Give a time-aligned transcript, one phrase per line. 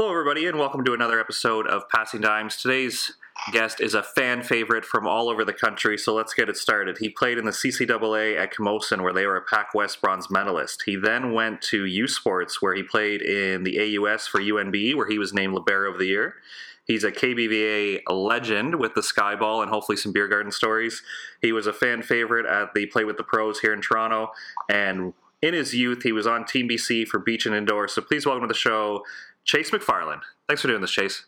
[0.00, 2.56] Hello, everybody, and welcome to another episode of Passing Dimes.
[2.56, 3.14] Today's
[3.50, 6.98] guest is a fan favorite from all over the country, so let's get it started.
[6.98, 10.84] He played in the CCAA at Camosun, where they were a Pac West bronze medalist.
[10.86, 15.08] He then went to U Sports, where he played in the AUS for UNB, where
[15.08, 16.36] he was named Libero of the Year.
[16.84, 21.02] He's a KBVA legend with the Skyball and hopefully some beer garden stories.
[21.42, 24.30] He was a fan favorite at the Play with the Pros here in Toronto,
[24.68, 27.86] and in his youth, he was on Team BC for beach and indoor.
[27.86, 29.04] So please welcome to the show,
[29.48, 30.20] Chase McFarland.
[30.46, 31.24] Thanks for doing this, Chase.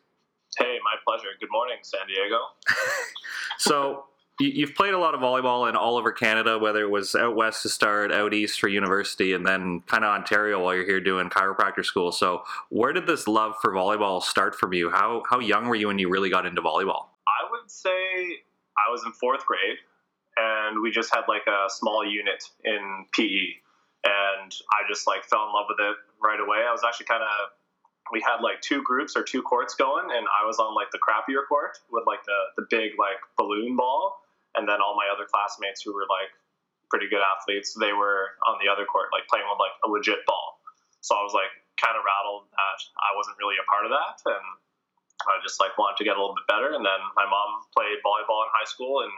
[0.59, 1.31] Hey, my pleasure.
[1.41, 2.37] Good morning, San Diego.
[3.59, 4.05] so
[4.39, 7.63] you've played a lot of volleyball in all over Canada, whether it was out west
[7.63, 11.31] to start, out east for university, and then kind of Ontario while you're here doing
[11.31, 12.13] chiropractor school.
[12.13, 14.91] So where did this love for volleyball start from you?
[14.91, 17.07] How how young were you when you really got into volleyball?
[17.27, 19.79] I would say I was in fourth grade,
[20.37, 23.61] and we just had like a small unit in PE
[24.05, 26.65] and I just like fell in love with it right away.
[26.69, 27.29] I was actually kind of
[28.13, 30.99] we had like two groups or two courts going, and I was on like the
[30.99, 34.21] crappier court with like the the big like balloon ball,
[34.55, 36.31] and then all my other classmates who were like
[36.91, 40.27] pretty good athletes, they were on the other court like playing with like a legit
[40.27, 40.59] ball.
[41.01, 44.21] So I was like kind of rattled that I wasn't really a part of that,
[44.27, 44.47] and
[45.25, 46.75] I just like wanted to get a little bit better.
[46.75, 49.15] And then my mom played volleyball in high school and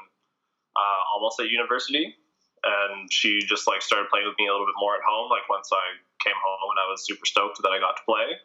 [0.77, 2.15] uh, almost at university,
[2.63, 5.33] and she just like started playing with me a little bit more at home.
[5.33, 8.39] Like once I came home and I was super stoked that I got to play,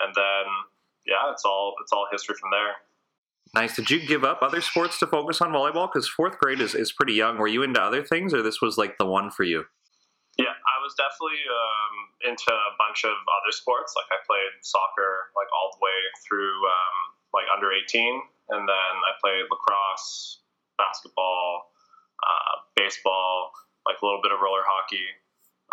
[0.00, 0.44] and then
[1.06, 2.74] yeah, it's all it's all history from there.
[3.54, 3.74] Nice.
[3.74, 5.90] Did you give up other sports to focus on volleyball?
[5.90, 7.36] Because fourth grade is, is pretty young.
[7.36, 9.64] Were you into other things, or this was like the one for you?
[10.38, 13.92] Yeah, I was definitely um, into a bunch of other sports.
[13.98, 16.96] Like I played soccer like all the way through um,
[17.34, 18.22] like under 18,
[18.54, 20.46] and then I played lacrosse,
[20.78, 21.74] basketball,
[22.22, 23.50] uh, baseball,
[23.82, 25.10] like a little bit of roller hockey,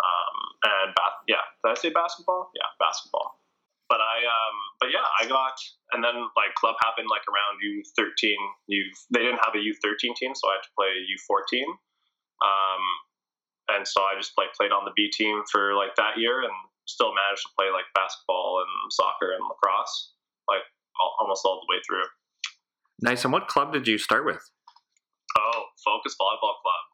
[0.02, 1.22] um, and bath.
[1.30, 2.50] Yeah, did I say basketball?
[2.58, 3.37] Yeah, basketball.
[3.88, 5.56] But I, um, but yeah, I got,
[5.96, 8.36] and then like club happened like around U thirteen.
[8.68, 11.68] U they didn't have a U thirteen team, so I had to play U fourteen.
[12.44, 12.82] Um,
[13.72, 16.52] and so I just like played on the B team for like that year, and
[16.84, 20.12] still managed to play like basketball and soccer and lacrosse,
[20.48, 20.64] like
[21.00, 22.04] all, almost all the way through.
[23.00, 23.24] Nice.
[23.24, 24.42] And what club did you start with?
[25.38, 26.84] Oh, Focus Volleyball Club.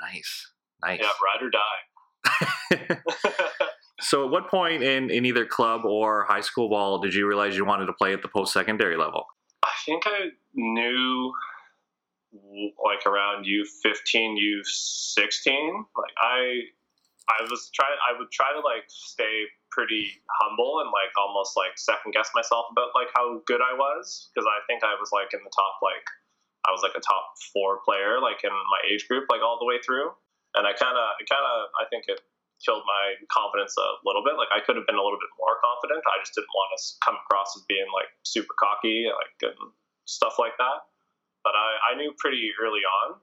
[0.00, 0.50] Nice,
[0.82, 1.00] nice.
[1.00, 2.98] Yeah, ride or die.
[4.00, 7.56] so, at what point in, in either club or high school ball did you realize
[7.56, 9.26] you wanted to play at the post secondary level?
[9.62, 11.32] I think I knew
[12.84, 15.84] like around U fifteen, U sixteen.
[15.96, 16.60] Like I,
[17.28, 17.98] I was trying.
[18.08, 20.10] I would try to like stay pretty
[20.40, 24.46] humble and like almost like second guess myself about like how good I was because
[24.46, 26.06] I think I was like in the top like
[26.66, 29.64] I was like a top four player, like in my age group, like all the
[29.64, 30.12] way through.
[30.54, 32.20] And I kind of, I kind of, I think it
[32.64, 34.34] killed my confidence a little bit.
[34.34, 36.02] Like I could have been a little bit more confident.
[36.06, 39.58] I just didn't want to come across as being like super cocky, like and
[40.06, 40.78] stuff like that.
[41.46, 43.18] But I, I knew pretty early on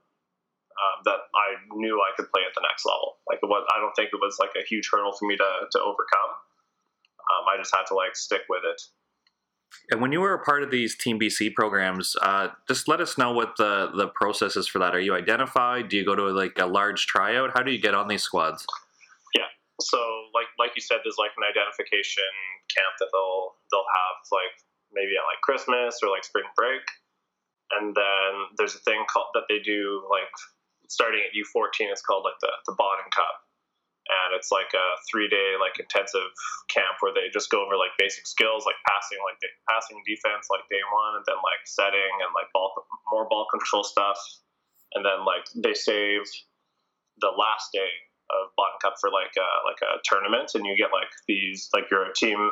[0.76, 3.20] um, that I knew I could play at the next level.
[3.28, 5.50] Like it was, I don't think it was like a huge hurdle for me to
[5.72, 6.32] to overcome.
[7.26, 8.80] Um, I just had to like stick with it.
[9.90, 13.18] And when you were a part of these Team BC programs, uh, just let us
[13.18, 14.94] know what the the process is for that.
[14.94, 15.88] Are you identified?
[15.88, 17.50] Do you go to like a large tryout?
[17.54, 18.66] How do you get on these squads?
[19.80, 20.00] So
[20.32, 22.32] like like you said, there's like an identification
[22.72, 24.54] camp that they'll they'll have like
[24.92, 26.84] maybe at like Christmas or like spring break,
[27.76, 30.32] and then there's a thing called that they do like
[30.88, 31.92] starting at U14.
[31.92, 33.36] It's called like the the Bodden Cup,
[34.08, 36.30] and it's like a three day like intensive
[36.72, 39.38] camp where they just go over like basic skills like passing like
[39.68, 42.72] passing defense like day one and then like setting and like ball
[43.10, 44.18] more ball control stuff
[44.94, 46.22] and then like they save
[47.18, 47.90] the last day
[48.30, 51.90] of Bodden Cup for like a like a tournament and you get like these like
[51.90, 52.50] you're a team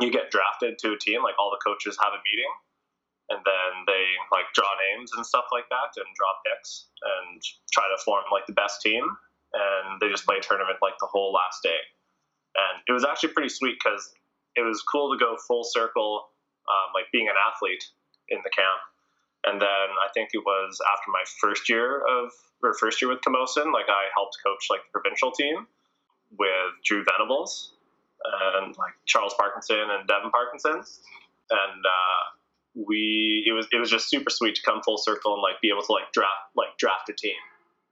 [0.00, 2.52] you get drafted to a team like all the coaches have a meeting
[3.28, 7.42] and then they like draw names and stuff like that and draw picks and
[7.72, 9.02] try to form like the best team
[9.52, 11.80] and they just play a tournament like the whole last day.
[12.56, 14.12] And it was actually pretty sweet because
[14.54, 16.30] it was cool to go full circle,
[16.68, 17.84] um, like being an athlete
[18.28, 18.80] in the camp.
[19.44, 22.32] And then I think it was after my first year of
[22.62, 25.66] or first year with Camosun, like I helped coach like the provincial team
[26.38, 27.72] with Drew Venables
[28.24, 30.82] and like Charles Parkinson and Devin Parkinson.
[31.50, 32.22] And uh,
[32.74, 35.68] we it was it was just super sweet to come full circle and like be
[35.70, 37.38] able to like draft like draft a team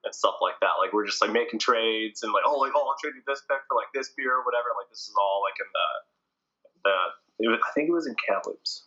[0.05, 0.77] and stuff like that.
[0.81, 3.43] Like we're just like making trades and like oh like oh I'll trade you this
[3.49, 4.75] pick for like this beer or whatever.
[4.77, 5.89] Like this is all like in the
[6.85, 8.85] the was, I think it was in Kamloops.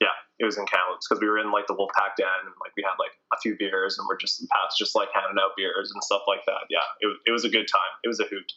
[0.00, 2.72] Yeah, it was in Kamloops because we were in like the Wolfpack Den and like
[2.76, 5.52] we had like a few beers and we're just in past just like handing out
[5.56, 6.68] beers and stuff like that.
[6.68, 7.92] Yeah, it, it was a good time.
[8.04, 8.52] It was a hoot.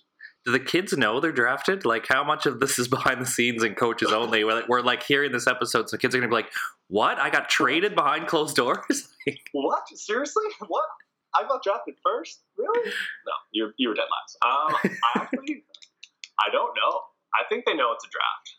[0.45, 1.85] do the kids know they're drafted?
[1.85, 4.43] Like, how much of this is behind the scenes and coaches only?
[4.43, 6.51] We're, we're like hearing this episode, so kids are gonna be like,
[6.87, 7.19] "What?
[7.19, 9.07] I got traded behind closed doors?"
[9.53, 9.87] what?
[9.95, 10.43] Seriously?
[10.67, 10.85] What?
[11.35, 12.41] I got drafted first?
[12.57, 12.89] Really?
[12.89, 14.37] No, you you were dead last.
[14.43, 15.63] Um, I actually,
[16.39, 17.01] I don't know.
[17.33, 18.58] I think they know it's a draft.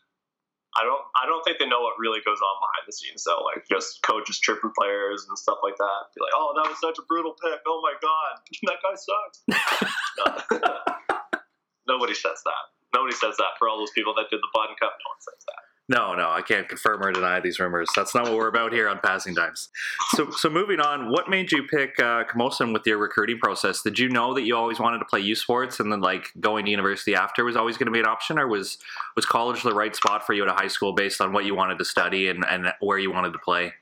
[0.71, 3.23] I don't I don't think they know what really goes on behind the scenes.
[3.27, 5.99] So like just coaches tripping players and stuff like that.
[6.15, 7.59] Be like, oh, that was such a brutal pick.
[7.67, 8.39] Oh my god,
[8.71, 9.43] that guy sucks.
[11.87, 12.63] Nobody says that.
[12.95, 14.95] Nobody says that for all those people that did the Bud Cup.
[14.95, 15.63] No one says that.
[15.89, 17.89] No, no, I can't confirm or deny these rumors.
[17.95, 19.69] That's not what we're about here on Passing Dimes.
[20.11, 23.81] So, so moving on, what made you pick uh, Camosun with your recruiting process?
[23.81, 26.65] Did you know that you always wanted to play U Sports, and then like going
[26.65, 28.77] to university after was always going to be an option, or was
[29.15, 31.55] was college the right spot for you at a high school based on what you
[31.55, 33.73] wanted to study and, and where you wanted to play?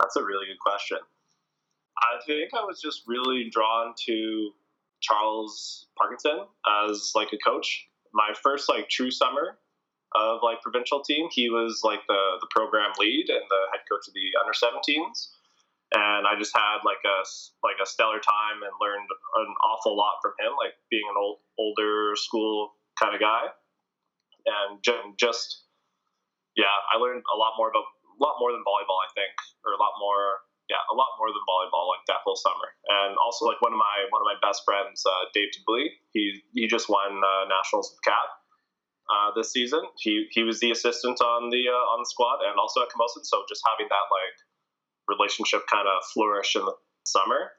[0.00, 0.98] That's a really good question.
[1.98, 4.50] I think I was just really drawn to
[5.00, 6.46] Charles Parkinson
[6.86, 7.88] as like a coach.
[8.14, 9.58] My first like true summer
[10.14, 11.28] of like provincial team.
[11.30, 15.34] He was like the the program lead and the head coach of the under 17s.
[15.88, 17.18] And I just had like a
[17.64, 21.40] like a stellar time and learned an awful lot from him, like being an old
[21.56, 23.48] older school kind of guy,
[24.44, 24.84] and
[25.16, 25.64] just
[26.56, 29.32] yeah, I learned a lot more about a lot more than volleyball, I think,
[29.64, 32.68] or a lot more yeah, a lot more than volleyball like that whole summer.
[32.92, 36.44] And also like one of my one of my best friends, uh, Dave Dubley, he
[36.52, 38.28] he just won uh, nationals with CAP
[39.08, 39.80] uh, this season.
[39.96, 43.24] He he was the assistant on the uh, on the squad and also at Camosun.
[43.24, 44.36] So just having that like
[45.08, 47.56] relationship kind of flourish in the summer,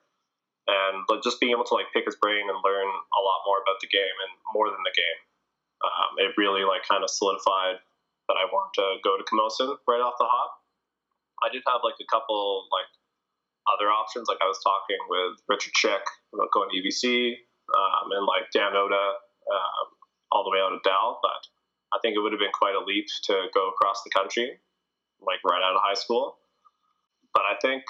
[0.69, 3.59] and but just being able to like pick his brain and learn a lot more
[3.61, 5.19] about the game and more than the game,
[5.81, 7.81] um, it really like kind of solidified
[8.29, 10.61] that I wanted to go to Camosun right off the hop.
[11.41, 12.89] I did have like a couple like
[13.73, 14.29] other options.
[14.29, 17.41] Like I was talking with Richard Schick about going to UBC
[17.73, 19.17] um, and like Dan Ota.
[19.49, 19.98] Um,
[20.31, 21.47] all the way out of Dal, but
[21.93, 24.59] I think it would have been quite a leap to go across the country,
[25.21, 26.37] like right out of high school.
[27.33, 27.83] But I think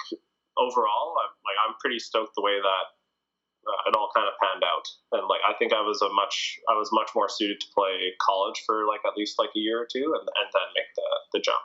[0.58, 2.86] overall, I'm, like I'm pretty stoked the way that
[3.68, 6.60] uh, it all kind of panned out, and like I think I was a much
[6.70, 9.82] I was much more suited to play college for like at least like a year
[9.82, 11.64] or two, and, and then make the the jump.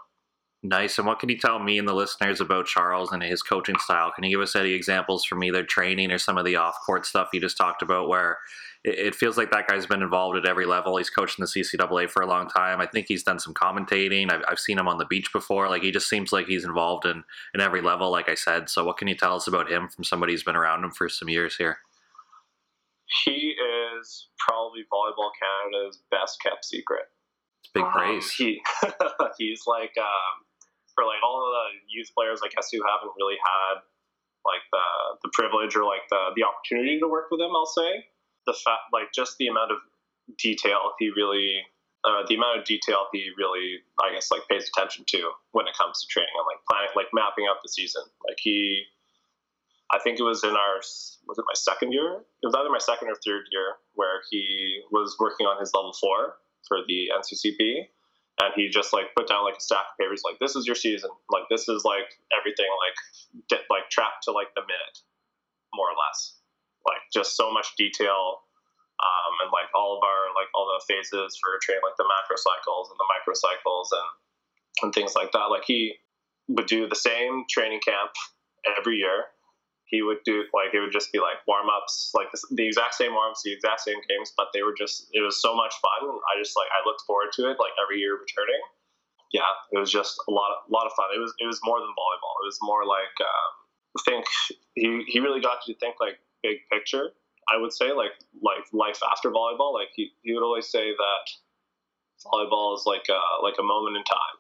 [0.65, 0.97] Nice.
[0.97, 4.11] And what can you tell me and the listeners about Charles and his coaching style?
[4.11, 7.05] Can you give us any examples from either training or some of the off court
[7.05, 8.39] stuff you just talked about where
[8.85, 10.99] it, feels like that guy's been involved at every level.
[10.99, 12.81] He's coached in the CCAA for a long time.
[12.81, 14.31] I think he's done some commentating.
[14.31, 15.69] I've, I've seen him on the beach before.
[15.71, 18.69] Like he just seems like he's involved in, in every level, like I said.
[18.69, 21.09] So what can you tell us about him from somebody who's been around him for
[21.09, 21.79] some years here?
[23.25, 23.55] He
[23.97, 27.09] is probably Volleyball Canada's best kept secret.
[27.63, 28.25] It's Big praise.
[28.25, 28.61] Um, he
[29.39, 30.35] he's like um,
[30.95, 33.81] for like all of the youth players, I guess, who haven't really had
[34.45, 34.87] like the
[35.23, 37.51] the privilege or like the the opportunity to work with him.
[37.55, 38.05] I'll say
[38.47, 39.79] the fact, like just the amount of
[40.39, 41.61] detail he really,
[42.05, 45.77] uh, the amount of detail he really, I guess, like pays attention to when it
[45.77, 48.03] comes to training and like planning, like mapping out the season.
[48.27, 48.85] Like he,
[49.91, 50.77] I think it was in our,
[51.27, 52.25] was it my second year?
[52.43, 55.93] It was either my second or third year where he was working on his level
[55.93, 56.37] four
[56.67, 57.89] for the NCCP.
[58.41, 60.75] And he just like put down like a stack of papers, like this is your
[60.75, 64.99] season, like this is like everything, like like trapped to like the minute,
[65.73, 66.34] more or less
[66.87, 68.45] like just so much detail
[69.03, 72.39] um, and like all of our like all the phases for training like the macro
[72.39, 74.09] cycles and the microcycles and
[74.83, 75.51] and things like that.
[75.51, 75.99] Like he
[76.49, 78.11] would do the same training camp
[78.79, 79.31] every year.
[79.87, 83.13] He would do like it would just be like warm-ups like the, the exact same
[83.13, 86.09] warm-ups the exact same games but they were just it was so much fun.
[86.09, 88.63] I just like i looked forward to it like every year returning.
[89.31, 91.13] Yeah it was just a lot of, lot of fun.
[91.15, 92.35] It was it was more than volleyball.
[92.43, 93.51] It was more like um,
[94.03, 94.25] think
[94.75, 97.17] he, he really got you to think like big picture.
[97.49, 99.73] I would say like like life after volleyball.
[99.73, 101.25] Like he, he would always say that
[102.29, 104.37] volleyball is like a, like a moment in time,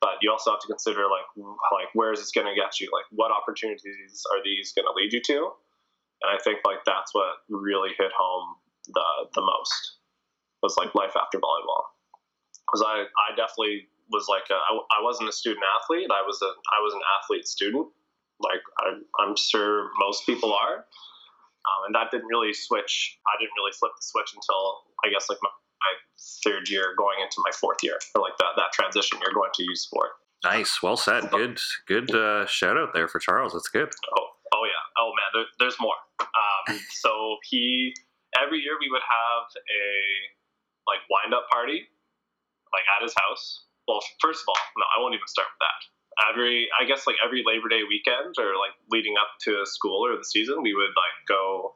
[0.00, 1.28] but you also have to consider like
[1.72, 2.88] like where is this going to get you?
[2.92, 5.52] Like what opportunities are these going to lead you to?
[6.22, 8.56] And I think like that's what really hit home
[8.86, 9.96] the the most
[10.62, 11.84] was like life after volleyball
[12.66, 16.08] because I I definitely was like I, I wasn't a student athlete.
[16.10, 17.88] I was a I was an athlete student.
[18.40, 20.86] Like I, I'm sure most people are
[21.68, 23.18] um, and that didn't really switch.
[23.28, 25.92] I didn't really flip the switch until I guess like my, my
[26.44, 29.64] third year going into my fourth year, or like that that transition you're going to
[29.64, 30.16] use sport.
[30.44, 31.28] Nice, well said.
[31.30, 33.52] Good, good uh, shout out there for Charles.
[33.52, 33.92] That's good.
[34.16, 34.26] Oh,
[34.56, 34.84] oh yeah.
[34.96, 36.00] Oh man, there, there's more.
[36.20, 37.92] Um, so he
[38.40, 39.84] every year we would have a
[40.88, 41.84] like wind up party,
[42.72, 43.68] like at his house.
[43.86, 45.80] Well, first of all, no, I won't even start with that
[46.18, 50.16] every I guess like every Labor Day weekend or like leading up to school or
[50.16, 51.74] the season, we would like go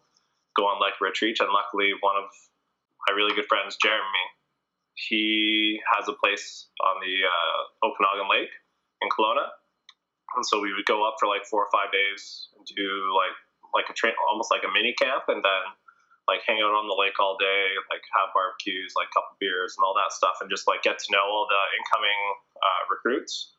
[0.57, 1.39] go on like retreat.
[1.41, 2.31] And luckily, one of
[3.07, 4.27] my really good friends, Jeremy,
[4.95, 8.53] he has a place on the uh, Okanagan Lake
[9.03, 9.55] in Kelowna,
[10.37, 13.37] and so we would go up for like four or five days and do like
[13.75, 15.63] like a train, almost like a mini camp, and then
[16.25, 19.77] like hang out on the lake all day, like have barbecues, like a couple beers
[19.77, 22.21] and all that stuff, and just like get to know all the incoming
[22.57, 23.55] uh, recruits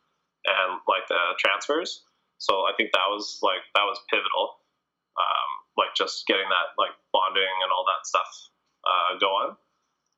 [0.45, 2.05] and like the transfers.
[2.37, 4.61] So I think that was like that was pivotal,
[5.17, 8.29] um, like just getting that like bonding and all that stuff
[8.85, 9.55] uh, going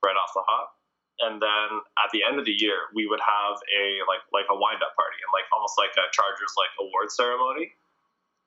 [0.04, 0.78] right off the hop
[1.20, 4.58] and then at the end of the year we would have a like like a
[4.58, 7.74] wind up party and like almost like a Chargers like award ceremony,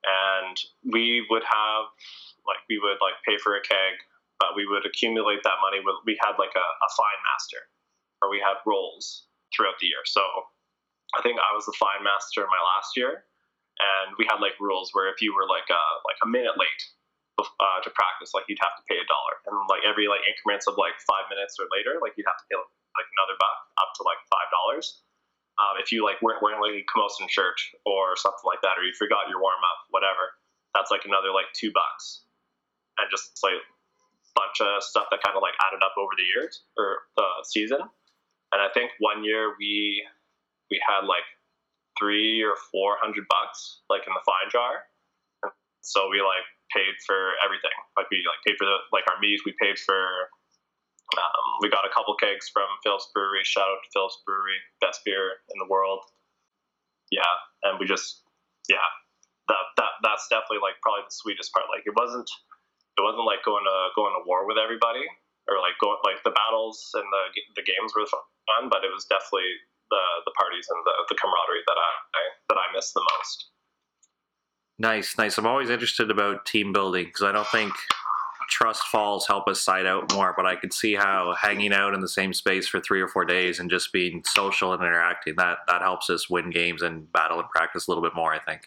[0.06, 0.56] and
[0.86, 1.90] we would have
[2.46, 3.98] like we would like pay for a keg,
[4.38, 5.82] but we would accumulate that money.
[5.82, 7.62] We had like a, a fine master,
[8.22, 10.06] or we had roles throughout the year.
[10.06, 10.22] So
[11.16, 13.26] I think I was the fine master my last year,
[13.80, 16.82] and we had like rules where if you were like a like a minute late
[17.40, 20.70] uh, to practice, like you'd have to pay a dollar, and like every like increments
[20.70, 23.90] of like five minutes or later, like you'd have to pay like another buck up
[23.98, 25.02] to like five dollars.
[25.60, 28.86] Um, if you like weren't wearing like a Camosun shirt or something like that, or
[28.86, 30.32] you forgot your warm up, whatever,
[30.72, 32.24] that's like another like two bucks,
[32.96, 33.60] and just like
[34.34, 37.82] bunch of stuff that kind of like added up over the years or the season.
[38.52, 40.06] And I think one year we
[40.70, 41.26] we had like
[41.98, 44.86] three or four hundred bucks like in the fine jar.
[45.82, 47.74] So we like paid for everything.
[47.96, 49.40] Like we like paid for the like our meat.
[49.44, 50.30] We paid for.
[51.10, 53.42] Um, we got a couple kegs from Phillips Brewery.
[53.42, 56.06] Shout out to Phillips Brewery, best beer in the world.
[57.10, 57.34] Yeah,
[57.66, 58.22] and we just
[58.70, 58.86] yeah,
[59.50, 61.66] that that that's definitely like probably the sweetest part.
[61.66, 62.30] Like it wasn't
[62.94, 65.02] it wasn't like going to going to war with everybody
[65.50, 67.24] or like going like the battles and the
[67.58, 69.50] the games were fun, but it was definitely
[69.90, 73.50] the the parties and the, the camaraderie that I, I that I miss the most.
[74.78, 75.36] Nice, nice.
[75.36, 77.72] I'm always interested about team building because I don't think
[78.48, 82.00] trust falls help us side out more, but I could see how hanging out in
[82.00, 85.58] the same space for three or four days and just being social and interacting that
[85.68, 88.32] that helps us win games and battle and practice a little bit more.
[88.32, 88.62] I think.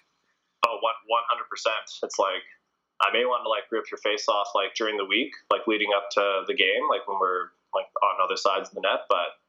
[0.66, 1.84] Oh, one hundred percent.
[2.04, 2.46] It's like
[3.02, 5.90] I may want to like rip your face off like during the week, like leading
[5.96, 9.42] up to the game, like when we're like on other sides of the net, but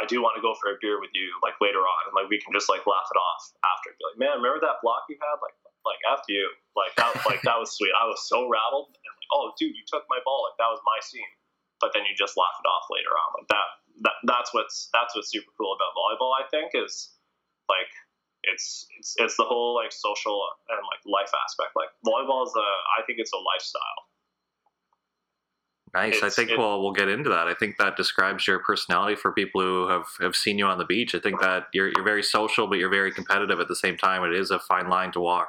[0.00, 2.32] I do want to go for a beer with you like later on, and like
[2.32, 3.92] we can just like laugh it off after.
[3.92, 5.36] Be like, man, remember that block you had?
[5.44, 5.52] Like,
[5.84, 7.92] like after you, like that, like that was sweet.
[7.92, 10.48] I was so rattled, and like, oh, dude, you took my ball.
[10.48, 11.28] Like that was my scene.
[11.84, 13.28] But then you just laugh it off later on.
[13.40, 13.68] Like that,
[14.08, 16.32] that that's what's that's what's super cool about volleyball.
[16.32, 17.12] I think is
[17.68, 17.92] like
[18.44, 21.76] it's it's it's the whole like social and like life aspect.
[21.76, 24.09] Like volleyball is a I think it's a lifestyle.
[25.92, 26.22] Nice.
[26.22, 27.48] I think it, we'll we'll get into that.
[27.48, 30.84] I think that describes your personality for people who have, have seen you on the
[30.84, 31.14] beach.
[31.14, 34.22] I think that you're you're very social, but you're very competitive at the same time.
[34.24, 35.48] It is a fine line to walk.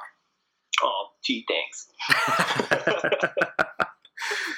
[0.82, 1.88] Oh, gee, thanks.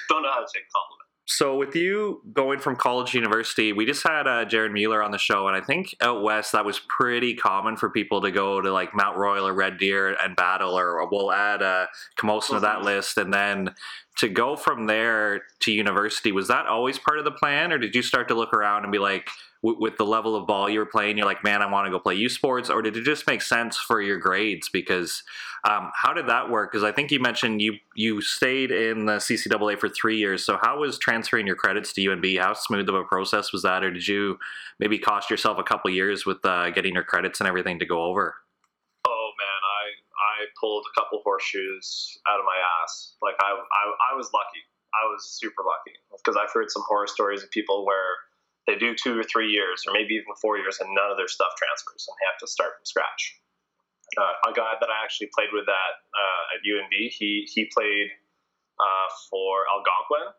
[0.08, 1.00] Don't know how to take compliment.
[1.26, 5.10] So, with you going from college to university, we just had uh, Jared Mueller on
[5.10, 8.60] the show, and I think out west that was pretty common for people to go
[8.60, 11.86] to like Mount Royal or Red Deer and battle, or we'll add uh,
[12.18, 13.74] Camosun to that list, and then
[14.16, 17.94] to go from there to university was that always part of the plan or did
[17.94, 19.28] you start to look around and be like
[19.62, 21.90] w- with the level of ball you were playing you're like man i want to
[21.90, 24.68] go play u sports or did it just make sense for your grades?
[24.68, 25.22] Because
[25.64, 26.70] um, how did that work?
[26.70, 30.58] Because i think you mentioned you you stayed in the ccaa for three years so
[30.62, 33.90] how was transferring your credits to unb how smooth of a process was that or
[33.90, 34.38] did you
[34.78, 38.02] maybe cost yourself a couple years with uh, getting your credits and everything to go
[38.02, 38.36] over
[40.58, 43.16] Pulled a couple horseshoes out of my ass.
[43.22, 43.82] Like I, I,
[44.12, 44.62] I was lucky.
[44.94, 48.22] I was super lucky because I've heard some horror stories of people where
[48.66, 51.28] they do two or three years, or maybe even four years, and none of their
[51.28, 53.40] stuff transfers, and they have to start from scratch.
[54.16, 58.08] Uh, a guy that I actually played with at uh, at UNB, he he played
[58.80, 60.32] uh, for Algonquin,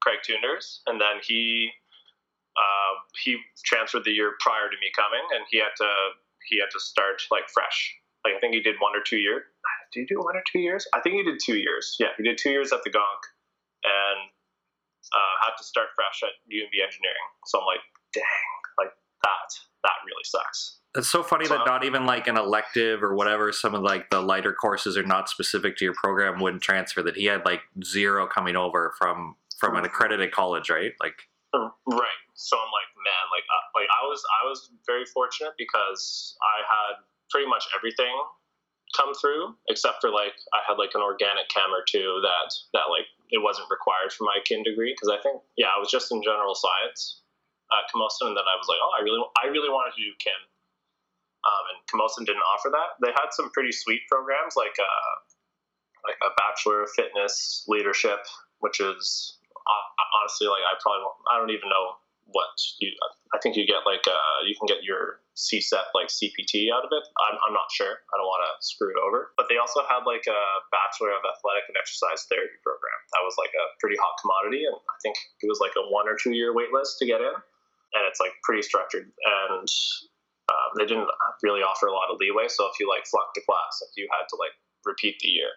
[0.00, 1.70] Craig Tunders, and then he
[2.56, 2.92] uh,
[3.24, 5.90] he transferred the year prior to me coming, and he had to
[6.48, 7.94] he had to start like fresh
[8.24, 9.42] like I think he did one or two years.
[9.92, 10.86] Did he do one or two years?
[10.94, 11.96] I think he did two years.
[11.98, 13.22] Yeah, he did two years at the Gonk,
[13.82, 14.30] and
[15.12, 17.28] uh, had to start fresh at UNB Engineering.
[17.46, 18.22] So I'm like, dang,
[18.78, 18.92] like
[19.24, 19.50] that
[19.82, 20.78] that really sucks.
[20.96, 24.10] It's so funny so, that not even like an elective or whatever, some of like
[24.10, 27.02] the lighter courses are not specific to your program wouldn't transfer.
[27.02, 30.92] That he had like zero coming over from from an accredited college, right?
[31.00, 31.14] Like,
[31.54, 32.20] right.
[32.34, 36.64] So I'm like, man, like, uh, like I was I was very fortunate because I
[36.66, 36.94] had
[37.30, 38.12] pretty much everything
[38.94, 42.90] come through except for like I had like an organic chem or two that that
[42.90, 46.10] like it wasn't required for my kin degree because I think yeah I was just
[46.10, 47.22] in general science
[47.70, 50.10] at Camosun and then I was like oh I really I really wanted to do
[50.18, 50.42] kin
[51.40, 53.00] um, and Camosun didn't offer that.
[53.00, 55.12] They had some pretty sweet programs like uh,
[56.04, 58.20] like a bachelor of fitness leadership
[58.60, 59.38] which is
[60.20, 61.98] honestly, like I probably won't, I don't even know
[62.32, 62.90] what you.
[63.34, 66.90] I think you get like uh, you can get your CSEP like CPT out of
[66.90, 67.04] it.
[67.22, 68.02] I'm, I'm not sure.
[68.10, 69.32] I don't want to screw it over.
[69.38, 70.40] But they also had like a
[70.74, 72.98] Bachelor of Athletic and Exercise Therapy program.
[73.14, 76.10] That was like a pretty hot commodity, and I think it was like a one
[76.10, 77.34] or two year wait list to get in.
[77.90, 79.68] And it's like pretty structured, and
[80.46, 81.10] um, they didn't
[81.42, 82.46] really offer a lot of leeway.
[82.46, 84.54] So if you like flunked a class, if you had to like
[84.86, 85.50] repeat the year,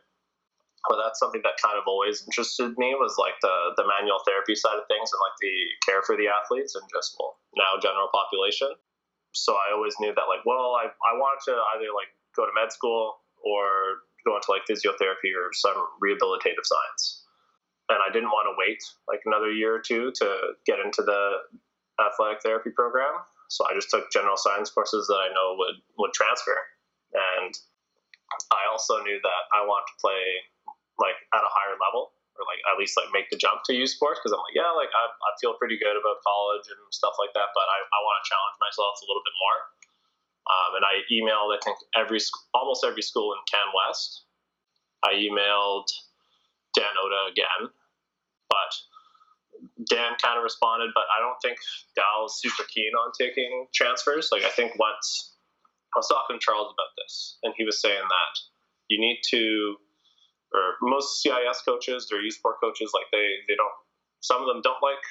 [0.89, 4.55] but that's something that kind of always interested me was like the the manual therapy
[4.55, 8.11] side of things and like the care for the athletes and just well now general
[8.11, 8.71] population.
[9.33, 12.53] So I always knew that like well I I wanted to either like go to
[12.55, 17.23] med school or go into like physiotherapy or some rehabilitative science.
[17.89, 20.27] And I didn't want to wait like another year or two to
[20.65, 21.43] get into the
[21.99, 23.23] athletic therapy program.
[23.49, 26.57] So I just took general science courses that I know would would transfer.
[27.13, 27.53] And
[28.51, 30.23] I also knew that I wanted to play
[31.03, 33.85] like at a higher level or like at least like make the jump to U
[33.85, 37.19] Sports because I'm like yeah like I, I feel pretty good about college and stuff
[37.19, 39.59] like that but I, I want to challenge myself a little bit more.
[40.43, 42.19] Um, and I emailed I think every
[42.55, 44.25] almost every school in Can West.
[45.03, 45.91] I emailed
[46.73, 47.69] Dan Ota again
[48.49, 48.71] but
[49.87, 51.59] Dan kind of responded but I don't think
[51.95, 54.29] Dal's super keen on taking transfers.
[54.31, 55.35] Like I think once
[55.93, 58.33] I was talking to Charles about this and he was saying that
[58.89, 59.77] you need to
[60.53, 63.73] or most CIS coaches or U Sport coaches, like they they don't.
[64.21, 65.01] Some of them don't like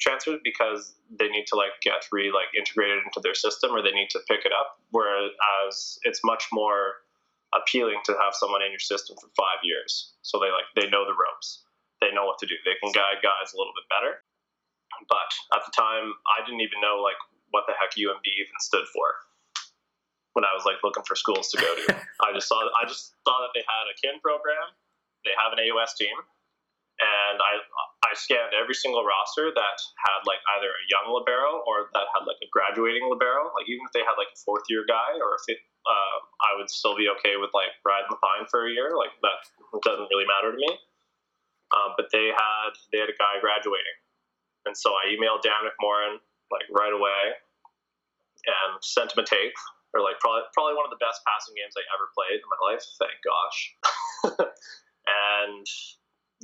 [0.00, 3.92] transfers because they need to like get re like integrated into their system or they
[3.92, 4.78] need to pick it up.
[4.90, 7.02] Whereas it's much more
[7.54, 11.04] appealing to have someone in your system for five years, so they like they know
[11.04, 11.64] the ropes,
[12.00, 14.22] they know what to do, they can guide guys a little bit better.
[15.10, 17.18] But at the time, I didn't even know like
[17.50, 19.26] what the heck UNB even stood for
[20.36, 21.96] when I was like looking for schools to go to.
[22.28, 24.68] I just saw I just saw that they had a kin program,
[25.24, 26.12] they have an AUS team,
[27.00, 27.64] and I
[28.04, 32.28] I scanned every single roster that had like either a young libero or that had
[32.28, 33.48] like a graduating libero.
[33.56, 36.52] Like even if they had like a fourth year guy or if it, uh, I
[36.60, 38.92] would still be okay with like riding the pine for a year.
[38.92, 39.40] Like that
[39.88, 40.68] doesn't really matter to me.
[41.72, 43.98] Um, but they had they had a guy graduating,
[44.68, 46.20] and so I emailed Dan McMorran
[46.52, 47.34] like right away
[48.46, 49.56] and sent him a tape
[49.96, 52.60] or like probably probably one of the best passing games I ever played in my
[52.60, 52.84] life.
[53.00, 53.58] Thank gosh.
[55.32, 55.66] and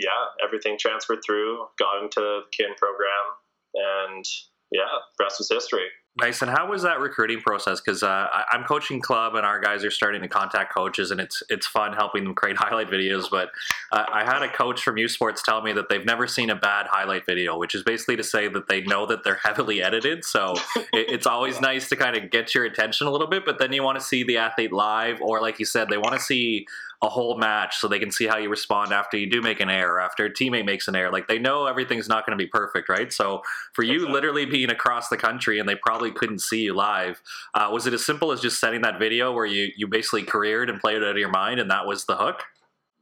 [0.00, 3.36] yeah, everything transferred through, got into the kin program,
[3.76, 4.24] and
[4.72, 5.92] yeah, rest is history.
[6.20, 6.42] Nice.
[6.42, 7.80] And how was that recruiting process?
[7.80, 11.42] Because uh, I'm coaching club, and our guys are starting to contact coaches, and it's
[11.48, 13.30] it's fun helping them create highlight videos.
[13.30, 13.48] But
[13.90, 16.54] uh, I had a coach from U Sports tell me that they've never seen a
[16.54, 20.22] bad highlight video, which is basically to say that they know that they're heavily edited.
[20.22, 23.58] So it, it's always nice to kind of get your attention a little bit, but
[23.58, 26.20] then you want to see the athlete live, or like you said, they want to
[26.20, 26.66] see
[27.02, 29.68] a whole match so they can see how you respond after you do make an
[29.68, 31.10] error, after a teammate makes an error.
[31.10, 33.12] Like they know everything's not going to be perfect, right?
[33.12, 37.20] So for you, literally being across the country and they probably couldn't see you live,
[37.54, 40.70] uh, was it as simple as just setting that video where you you basically careered
[40.70, 42.44] and played it out of your mind, and that was the hook?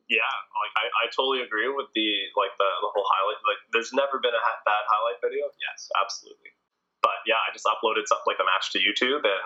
[0.08, 2.08] Yeah, like I, I totally agree with the
[2.40, 3.38] like the, the whole highlight.
[3.44, 5.44] Like, there's never been a bad highlight video.
[5.60, 6.56] Yes, absolutely.
[7.04, 9.44] But yeah, I just uploaded something like the match to YouTube and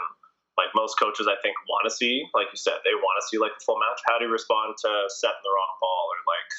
[0.56, 3.38] like most coaches I think want to see, like you said, they want to see
[3.38, 4.00] like a full match.
[4.06, 6.50] How do you respond to setting the wrong ball or like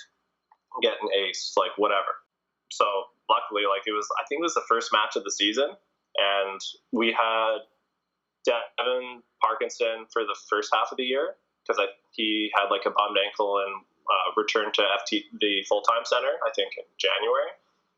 [0.81, 2.19] getting ace, like whatever.
[2.71, 2.85] So
[3.29, 5.71] luckily, like it was, I think it was the first match of the season,
[6.17, 6.59] and
[6.91, 7.63] we had
[8.43, 11.79] Devin Parkinson for the first half of the year because
[12.11, 16.35] he had like a bummed ankle and uh, returned to FT the full time center,
[16.45, 17.49] I think in January.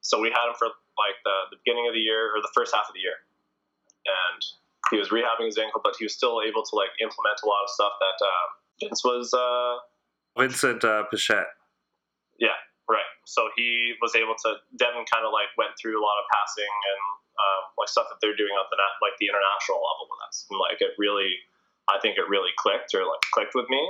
[0.02, 2.74] So we had him for like the, the beginning of the year or the first
[2.74, 3.18] half of the year,
[4.06, 4.42] and
[4.90, 7.64] he was rehabbing his ankle, but he was still able to like implement a lot
[7.64, 8.48] of stuff that um,
[8.80, 9.34] Vince was.
[9.34, 9.82] Uh,
[10.38, 11.50] Vincent uh, Pichette.
[12.40, 12.56] Yeah,
[12.88, 13.10] right.
[13.26, 14.62] So he was able to.
[14.78, 17.02] Devin kind of like went through a lot of passing and
[17.38, 20.46] um, like stuff that they're doing on the like the international level with us.
[20.50, 21.42] And like it really,
[21.90, 23.82] I think it really clicked or like clicked with me.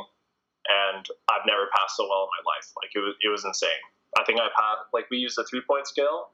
[0.68, 2.68] And I've never passed so well in my life.
[2.76, 3.84] Like it was, it was insane.
[4.20, 4.92] I think I passed.
[4.92, 6.32] Like we used a three point scale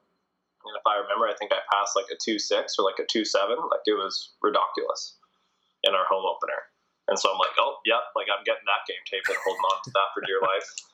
[0.66, 3.08] and if I remember, I think I passed like a two six or like a
[3.08, 3.60] two seven.
[3.72, 5.20] Like it was ridiculous
[5.84, 6.72] in our home opener.
[7.12, 9.80] And so I'm like, oh, yeah, like I'm getting that game tape and holding on
[9.84, 10.68] to that for dear life.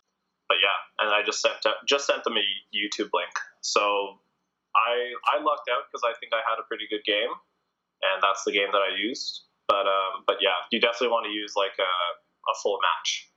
[0.49, 2.41] But yeah, and I just sent just sent them a
[2.73, 3.29] YouTube link.
[3.61, 4.17] So
[4.73, 7.29] I I lucked out because I think I had a pretty good game,
[8.01, 9.45] and that's the game that I used.
[9.69, 11.93] But um, but yeah, you definitely want to use like a,
[12.49, 13.28] a full match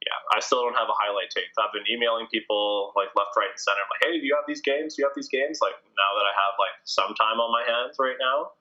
[0.00, 1.52] yeah, I still don't have a highlight tape.
[1.60, 3.84] I've been emailing people like left, right, and center.
[3.84, 4.96] I'm like, hey, do you have these games?
[4.96, 5.60] Do you have these games?
[5.60, 8.56] Like now that I have like some time on my hands right now,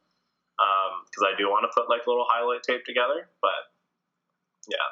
[1.07, 3.31] because um, I do want to put like a little highlight tape together.
[3.39, 3.71] But
[4.67, 4.83] yeah,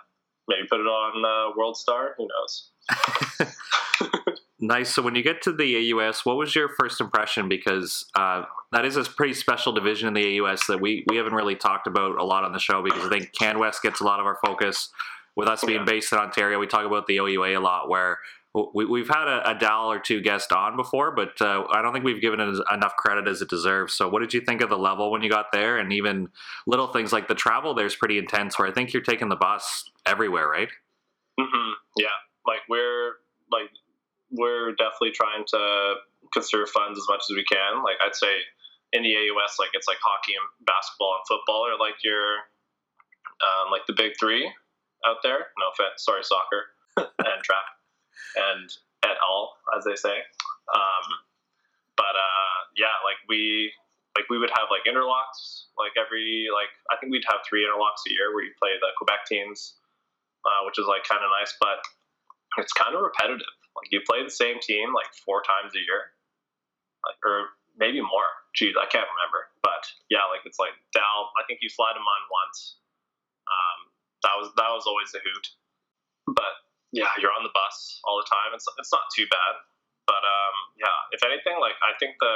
[0.48, 2.16] maybe put it on uh, World Star.
[2.16, 2.72] Who knows?
[4.60, 4.94] Nice.
[4.94, 7.48] So when you get to the AUS, what was your first impression?
[7.48, 11.34] Because uh, that is a pretty special division in the AUS that we, we haven't
[11.34, 14.20] really talked about a lot on the show because I think CanWest gets a lot
[14.20, 14.90] of our focus.
[15.38, 18.18] With us being based in Ontario, we talk about the OUA a lot, where
[18.74, 21.94] we, have had a, a Dal or two guest on before, but uh, I don't
[21.94, 23.94] think we've given it enough credit as it deserves.
[23.94, 26.30] So, what did you think of the level when you got there, and even
[26.66, 29.84] little things like the travel there's pretty intense, where I think you're taking the bus
[30.08, 30.70] everywhere, right?
[31.40, 31.72] Mm-hmm.
[31.98, 33.14] Yeah, like we're
[33.52, 33.70] like
[34.32, 35.94] we're definitely trying to
[36.34, 37.84] conserve funds as much as we can.
[37.84, 38.42] Like I'd say
[38.92, 42.42] in the AUS, like it's like hockey and basketball and football are like your
[43.38, 44.52] um, like the big three
[45.06, 45.54] out there.
[45.60, 47.68] No offense, sorry, soccer and track
[48.36, 48.70] and
[49.04, 50.18] et al, as they say.
[50.74, 51.06] Um,
[51.96, 53.72] but uh, yeah, like we
[54.18, 58.02] like we would have like interlocks like every like I think we'd have three interlocks
[58.10, 59.78] a year where you play the Quebec teams,
[60.44, 61.86] uh, which is like kind of nice, but
[62.58, 63.54] it's kind of repetitive.
[63.78, 66.18] Like you play the same team like four times a year,
[67.06, 68.26] like or maybe more.
[68.58, 71.30] Geez, I can't remember, but yeah, like it's like Dal.
[71.38, 72.82] I think you slide them on once.
[74.28, 75.46] That was that was always a hoot,
[76.28, 78.52] but yeah, you're on the bus all the time.
[78.52, 79.54] It's it's not too bad,
[80.04, 82.36] but um, yeah, if anything, like I think the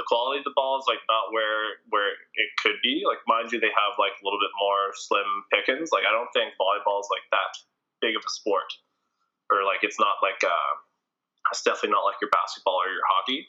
[0.00, 3.04] the quality of the ball is like not where where it could be.
[3.04, 5.92] Like mind you, they have like a little bit more slim pickings.
[5.92, 7.52] Like I don't think volleyball is like that
[8.00, 8.72] big of a sport,
[9.52, 10.72] or like it's not like uh,
[11.52, 13.44] it's definitely not like your basketball or your hockey.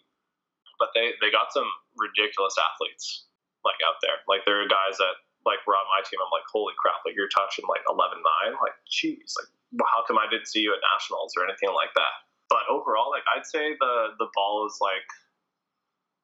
[0.75, 3.31] But they they got some ridiculous athletes
[3.63, 4.19] like out there.
[4.27, 6.21] Like there are guys that like were on my team.
[6.21, 7.01] I'm like, holy crap!
[7.05, 8.21] Like you're touching like 11-9.
[8.61, 9.49] Like, geez, like
[9.87, 12.13] how come I didn't see you at nationals or anything like that?
[12.51, 15.07] But overall, like I'd say the the ball is like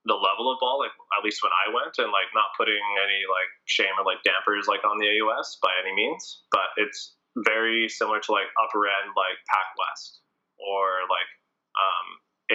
[0.07, 3.23] the level of ball, like at least when I went, and like not putting any
[3.27, 7.87] like shame or like dampers like on the AUS by any means, but it's very
[7.87, 10.23] similar to like upper end like Pac West
[10.57, 11.29] or like
[11.77, 12.07] um,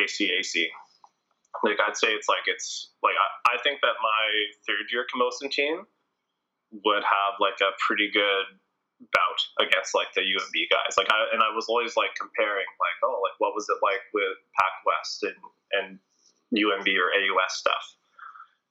[0.05, 0.69] ACAC.
[1.63, 4.25] Like I'd say it's like it's like I, I think that my
[4.67, 5.87] third year Camosun team
[6.73, 8.47] would have like a pretty good
[9.13, 10.97] bout against like the UNB guys.
[10.97, 14.03] Like, I, and I was always like comparing, like, oh, like what was it like
[14.17, 15.39] with Pac West and
[15.73, 15.89] and
[16.53, 17.85] UNB or AUS stuff.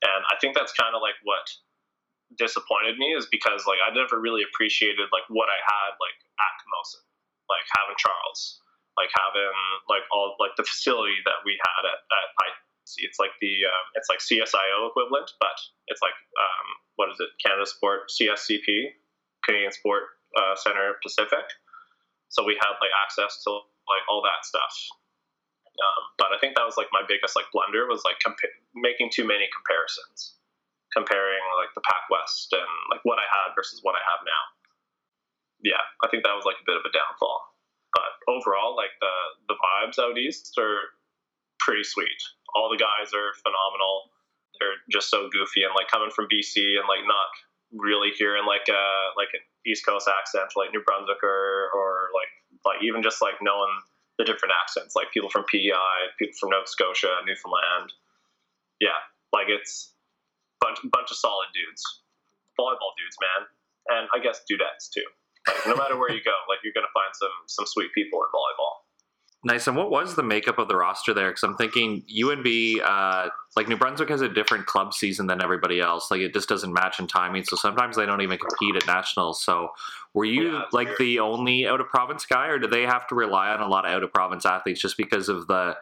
[0.01, 1.45] And I think that's kind of like what
[2.37, 6.53] disappointed me is because like I never really appreciated like what I had like at
[6.61, 7.05] Camosun,
[7.49, 8.61] like having Charles,
[8.97, 9.53] like having
[9.89, 12.29] like all like the facility that we had at, at.
[12.97, 16.67] It's like the um, it's like CSIO equivalent, but it's like um,
[16.97, 17.29] what is it?
[17.39, 18.97] Canada Sport CSCP,
[19.45, 21.45] Canadian Sport uh, Center Pacific.
[22.29, 23.51] So we had like access to
[23.87, 24.73] like all that stuff.
[25.71, 29.09] Um, but I think that was like my biggest like blunder was like compa- making
[29.11, 30.35] too many comparisons,
[30.91, 34.43] comparing like the Pac West and like what I had versus what I have now.
[35.63, 37.39] Yeah, I think that was like a bit of a downfall.
[37.91, 39.15] But overall, like the
[39.51, 40.95] the vibes out east are
[41.62, 42.19] pretty sweet.
[42.58, 44.12] All the guys are phenomenal.
[44.60, 47.30] They're just so goofy and like coming from BC and like not
[47.71, 48.84] really hearing like a
[49.15, 52.32] like an East Coast accent, like New Brunswick or or like
[52.65, 53.71] like even just like knowing
[54.17, 57.93] the different accents, like people from PEI, people from Nova Scotia, Newfoundland.
[58.82, 58.97] Yeah,
[59.34, 59.93] like it's
[60.60, 61.82] bunch bunch of solid dudes,
[62.60, 63.41] volleyball dudes, man,
[63.97, 65.06] and I guess dudettes too.
[65.47, 68.30] Like no matter where you go, like you're gonna find some some sweet people in
[68.30, 68.86] volleyball.
[69.43, 69.65] Nice.
[69.65, 71.30] And what was the makeup of the roster there?
[71.30, 75.80] Because I'm thinking UNB, uh, like New Brunswick has a different club season than everybody
[75.80, 76.12] else.
[76.12, 77.43] Like it just doesn't match in timing.
[77.45, 79.43] So sometimes they don't even compete at nationals.
[79.43, 79.69] So
[80.13, 80.99] were you yeah, like weird.
[80.99, 83.86] the only out of province guy, or do they have to rely on a lot
[83.86, 85.75] of out of province athletes just because of the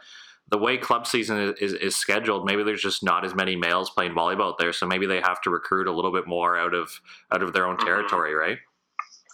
[0.50, 2.46] the way club season is, is, scheduled?
[2.46, 5.50] Maybe there's just not as many males playing volleyball there, so maybe they have to
[5.50, 7.86] recruit a little bit more out of out of their own mm-hmm.
[7.86, 8.40] territory, mm-hmm.
[8.40, 8.58] right?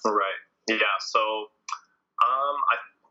[0.03, 0.39] Right.
[0.67, 0.77] Yeah.
[0.99, 1.47] So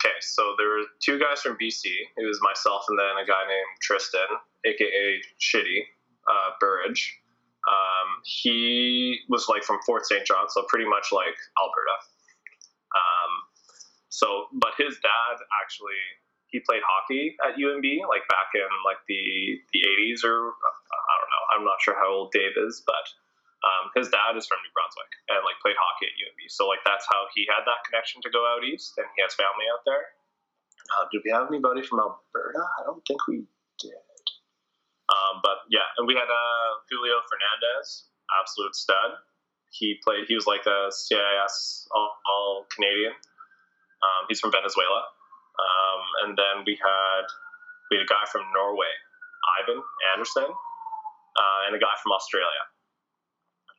[0.04, 1.88] Okay, so there were two guys from BC.
[2.16, 4.28] It was myself and then a guy named Tristan,
[4.66, 5.80] aka Shitty
[6.28, 7.20] uh, Burridge.
[7.64, 10.26] Um, he was like from Fort St.
[10.26, 11.96] John, so pretty much like Alberta.
[12.92, 13.32] Um,
[14.10, 15.96] so, but his dad actually
[16.48, 21.32] he played hockey at UNB, like back in like the the 80s or I don't
[21.32, 21.44] know.
[21.56, 23.08] I'm not sure how old Dave is, but
[23.64, 26.85] um, his dad is from New Brunswick and like played hockey at UNB, so like
[26.85, 29.83] that's how he had that connection to go out east, and he has family out
[29.88, 30.05] there.
[30.92, 32.61] Uh, did we have anybody from Alberta?
[32.61, 33.48] I don't think we
[33.81, 33.96] did.
[35.09, 38.09] Um, but yeah, and we had uh, Julio Fernandez,
[38.40, 39.16] absolute stud.
[39.72, 40.29] He played.
[40.29, 43.12] He was like a CIS all, all Canadian.
[44.05, 45.09] Um, he's from Venezuela.
[45.55, 47.27] Um, and then we had
[47.90, 48.90] we had a guy from Norway,
[49.61, 49.81] Ivan
[50.12, 52.64] Anderson, uh, and a guy from Australia.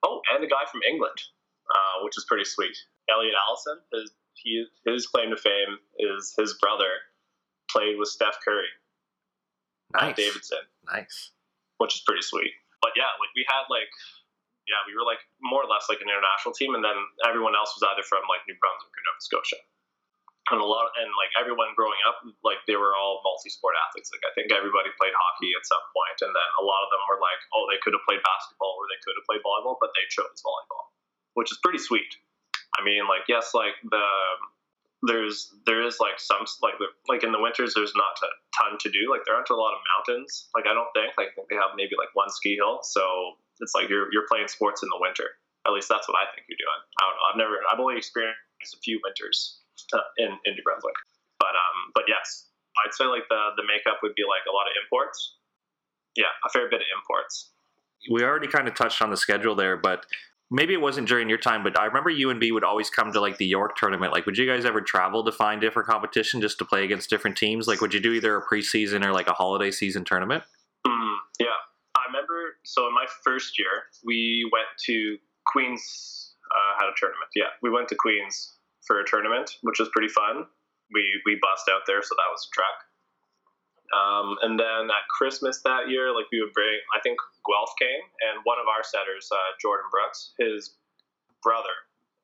[0.04, 1.18] Oh, and a guy from England,
[1.70, 2.76] uh, which is pretty sweet.
[3.10, 6.90] Elliot Allison, his he, his claim to fame is his brother
[7.72, 8.68] played with Steph Curry
[9.94, 10.12] nice.
[10.12, 11.32] at Davidson, Nice.
[11.78, 12.52] which is pretty sweet.
[12.82, 13.90] But yeah, like we had like
[14.68, 17.74] yeah, we were like more or less like an international team, and then everyone else
[17.78, 19.62] was either from like New Brunswick or Nova Scotia.
[20.54, 24.14] And a lot, and like everyone growing up, like they were all multi-sport athletes.
[24.14, 27.02] Like I think everybody played hockey at some point, and then a lot of them
[27.10, 29.90] were like, oh, they could have played basketball or they could have played volleyball, but
[29.98, 30.94] they chose volleyball,
[31.34, 32.14] which is pretty sweet.
[32.78, 34.06] I mean, like yes, like the
[35.04, 36.78] there's there is like some like
[37.10, 39.10] like in the winters there's not a ton to do.
[39.10, 40.50] Like there aren't a lot of mountains.
[40.54, 42.86] Like I don't think like think they have maybe like one ski hill.
[42.86, 43.02] So
[43.66, 45.42] it's like you're you're playing sports in the winter.
[45.66, 46.82] At least that's what I think you're doing.
[46.98, 47.26] I don't know.
[47.34, 49.65] I've never I've only experienced a few winters
[50.18, 50.96] in in New Brunswick.
[51.40, 52.48] But um but yes,
[52.84, 55.38] I'd say like the the makeup would be like a lot of imports.
[56.16, 57.52] Yeah, a fair bit of imports.
[58.10, 60.06] We already kind of touched on the schedule there, but
[60.52, 63.38] maybe it wasn't during your time, but I remember UNB would always come to like
[63.38, 64.14] the York tournament.
[64.14, 67.38] Like, would you guys ever travel to find different competition just to play against different
[67.38, 67.68] teams?
[67.68, 70.44] Like, would you do either a preseason or like a holiday season tournament?
[70.86, 71.48] Mm, yeah,
[71.96, 72.58] I remember.
[72.64, 76.22] So in my first year, we went to Queens.
[76.46, 77.30] Uh, had a tournament.
[77.36, 78.55] Yeah, we went to Queens
[78.88, 80.46] for a tournament, which was pretty fun.
[80.94, 82.78] We we bust out there, so that was a truck.
[83.94, 88.02] Um, and then at Christmas that year, like we would bring, I think Guelph came,
[88.26, 90.74] and one of our setters, uh, Jordan Brooks, his
[91.46, 91.74] brother,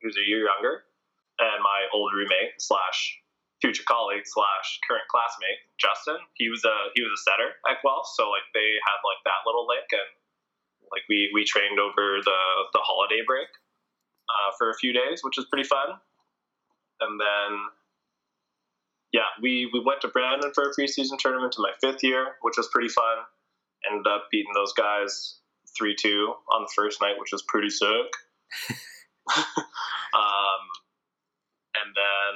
[0.02, 0.90] who's a year younger,
[1.38, 3.22] and my old roommate slash
[3.62, 8.10] future colleague slash current classmate, Justin, he was a he was a setter at Guelph,
[8.18, 10.10] so like they had like that little link, and
[10.90, 12.42] like we we trained over the
[12.74, 13.50] the holiday break
[14.28, 16.02] uh, for a few days, which was pretty fun,
[17.02, 17.60] and then
[19.12, 22.56] yeah, we, we went to Brandon for a preseason tournament in my fifth year, which
[22.56, 23.18] was pretty fun.
[23.90, 25.36] Ended up beating those guys
[25.78, 28.08] 3 2 on the first night, which was pretty sick.
[30.16, 30.64] um,
[31.76, 32.34] and then,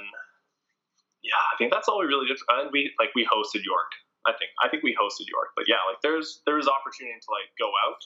[1.24, 2.38] yeah, I think that's all we really did.
[2.50, 3.92] And we like we hosted York.
[4.26, 7.54] I think I think we hosted York, but yeah, like there's there's opportunity to like
[7.62, 8.02] go out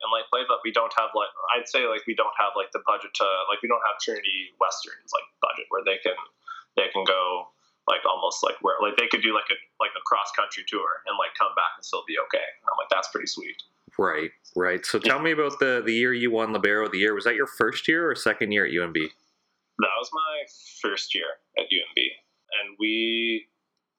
[0.00, 2.72] and like play, but we don't have like I'd say like we don't have like
[2.72, 6.16] the budget to like we don't have Trinity Western's like budget where they can
[6.76, 7.52] they can go
[7.88, 11.04] like almost like where like they could do like a like a cross country tour
[11.04, 12.42] and like come back and still be okay.
[12.42, 13.60] And I'm like that's pretty sweet.
[13.98, 14.86] Right, right.
[14.86, 17.14] So tell me about the the year you won Libero of the year.
[17.14, 18.96] Was that your first year or second year at UNB?
[18.96, 20.44] That was my
[20.80, 23.46] first year at UNB, and we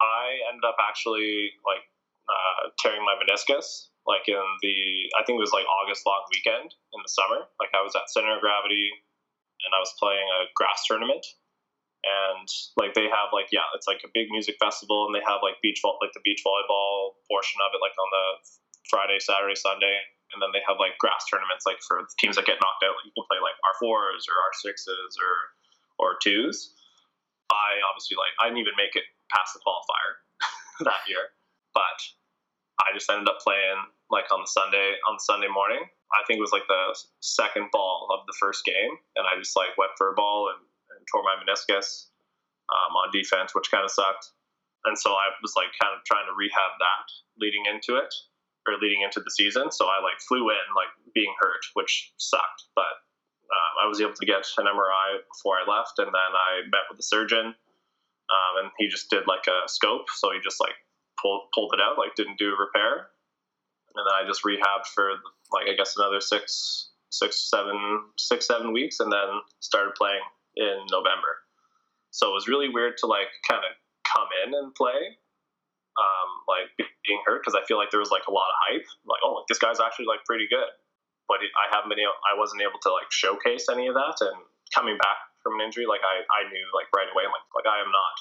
[0.01, 1.85] I ended up actually like
[2.29, 4.77] uh, tearing my meniscus like in the
[5.13, 7.45] I think it was like August long weekend in the summer.
[7.61, 8.89] Like I was at Center of Gravity
[9.61, 11.25] and I was playing a grass tournament.
[12.01, 12.49] And
[12.81, 15.61] like they have like yeah it's like a big music festival and they have like
[15.61, 18.25] beach like the beach volleyball portion of it like on the
[18.89, 20.01] friday saturday sunday.
[20.33, 22.97] And then they have like grass tournaments like for teams that get knocked out.
[22.97, 25.33] Like you can play like r4s or r6s or
[26.01, 26.73] or twos.
[27.53, 30.11] I obviously like i didn't even make it past the qualifier
[30.89, 31.37] that year.
[31.77, 32.01] But
[32.87, 35.81] i just ended up playing like on sunday on sunday morning
[36.13, 39.55] i think it was like the second ball of the first game and i just
[39.55, 40.65] like went for a ball and
[41.01, 42.13] and tore my meniscus
[42.69, 44.31] um, on defense, which kind of sucked.
[44.85, 47.05] And so I was like kind of trying to rehab that
[47.37, 48.13] leading into it
[48.65, 49.73] or leading into the season.
[49.73, 52.69] So I like flew in like being hurt, which sucked.
[52.73, 52.93] But
[53.49, 56.87] uh, I was able to get an MRI before I left, and then I met
[56.89, 60.07] with the surgeon, um, and he just did like a scope.
[60.15, 60.77] So he just like
[61.21, 63.11] pulled pulled it out, like didn't do a repair,
[63.93, 65.11] and then I just rehabbed for
[65.51, 67.77] like I guess another six six seven
[68.17, 70.23] six seven weeks, and then started playing
[70.55, 71.43] in November.
[72.11, 73.71] So it was really weird to like kind of
[74.03, 75.15] come in and play,
[75.95, 76.67] um, like
[77.07, 79.41] being hurt because I feel like there was like a lot of hype, like oh,
[79.41, 80.71] like, this guy's actually like pretty good,
[81.27, 84.19] but I haven't been able, I wasn't able to like showcase any of that.
[84.19, 84.35] And
[84.75, 87.79] coming back from an injury, like I, I knew like right away, like like I
[87.79, 88.15] am not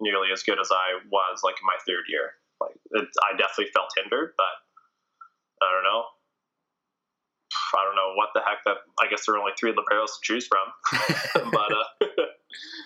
[0.00, 2.36] nearly as good as I was like in my third year.
[2.60, 4.54] Like it, I definitely felt hindered, but
[5.60, 6.04] I don't know.
[7.76, 8.84] I don't know what the heck that.
[9.00, 10.66] I guess there are only three liberos to choose from,
[11.52, 11.88] but uh,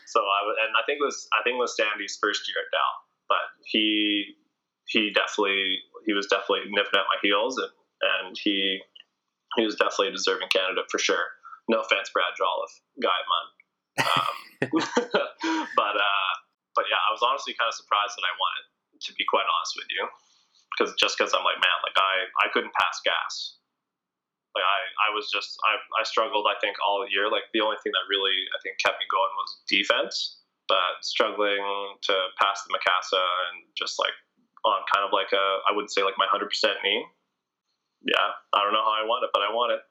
[0.06, 2.70] so I and I think it was I think it was Sandy's first year at
[2.70, 2.94] Dal,
[3.28, 4.36] but he
[4.86, 7.70] he definitely he was definitely nipping at my heels and
[8.02, 8.80] and he
[9.56, 11.34] he was definitely a deserving candidate for sure.
[11.68, 13.46] No offense, Brad Jolliffe, guy man.
[14.00, 14.36] Um,
[15.76, 16.29] but uh,
[16.74, 18.66] but yeah, I was honestly kind of surprised that I won it.
[19.08, 20.04] To be quite honest with you,
[20.76, 23.56] because just because I'm like man, like I I couldn't pass gas.
[24.52, 27.32] Like I, I was just I, I struggled I think all year.
[27.32, 31.58] Like the only thing that really I think kept me going was defense but struggling
[32.06, 33.18] to pass the Mikasa
[33.50, 34.14] and just like
[34.62, 36.46] on kind of like a I wouldn't say like my 100%
[36.86, 37.02] knee
[38.06, 39.82] yeah I don't know how I won it but I won it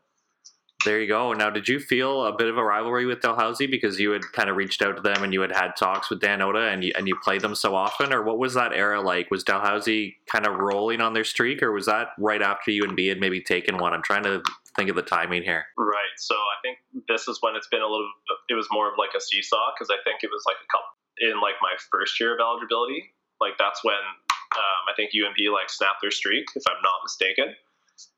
[0.85, 1.33] There you go.
[1.33, 4.49] Now, did you feel a bit of a rivalry with Dalhousie because you had kind
[4.49, 6.93] of reached out to them and you had had talks with Dan Ota and you,
[6.95, 8.13] and you played them so often?
[8.13, 9.29] Or what was that era like?
[9.29, 13.19] Was Dalhousie kind of rolling on their streak or was that right after UNB had
[13.19, 13.93] maybe taken one?
[13.93, 14.41] I'm trying to
[14.77, 15.65] think of the timing here.
[15.77, 16.15] Right.
[16.15, 16.77] So I think
[17.09, 18.09] this is when it's been a little,
[18.47, 20.95] it was more of like a seesaw because I think it was like a couple,
[21.19, 23.11] in like my first year of eligibility.
[23.41, 23.99] Like that's when
[24.55, 27.51] um, I think UNB like snapped their streak, if I'm not mistaken.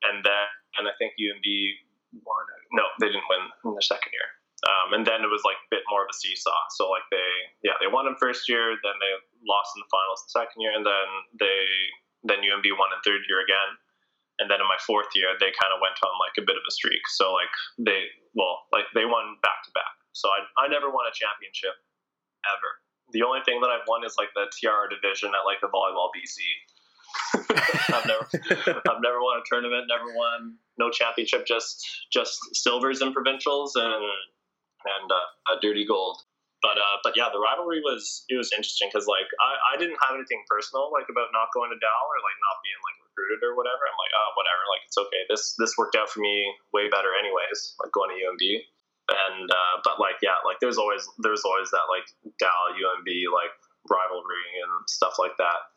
[0.06, 0.46] And then,
[0.78, 1.74] and I think UNB
[2.12, 2.44] won.
[2.76, 4.28] No, they didn't win in their second year.
[4.62, 6.54] Um, and then it was like a bit more of a seesaw.
[6.78, 7.30] So like they,
[7.66, 10.70] yeah, they won in first year, then they lost in the finals the second year,
[10.70, 11.66] and then they,
[12.22, 13.74] then UNB won in third year again.
[14.38, 16.62] And then in my fourth year, they kind of went on like a bit of
[16.62, 17.02] a streak.
[17.10, 18.06] So like they,
[18.38, 19.92] well, like they won back to back.
[20.14, 21.74] So I, I never won a championship
[22.46, 22.70] ever.
[23.10, 26.08] The only thing that I've won is like the TR division at like the volleyball
[26.14, 26.38] BC.
[27.92, 28.24] I've never,
[28.88, 34.04] I've never won a tournament, never won no championship, just just silvers and provincials and
[34.84, 36.20] and uh, a dirty gold.
[36.62, 39.98] But uh, but yeah, the rivalry was it was interesting because like I, I didn't
[39.98, 43.42] have anything personal like about not going to Dal or like not being like recruited
[43.42, 43.82] or whatever.
[43.82, 45.22] I'm like oh whatever, like it's okay.
[45.26, 47.74] This this worked out for me way better anyways.
[47.82, 48.44] Like going to UNB
[49.10, 52.06] and uh, but like yeah, like there's always there's always that like
[52.38, 53.52] Dal UNB like
[53.90, 55.71] rivalry and stuff like that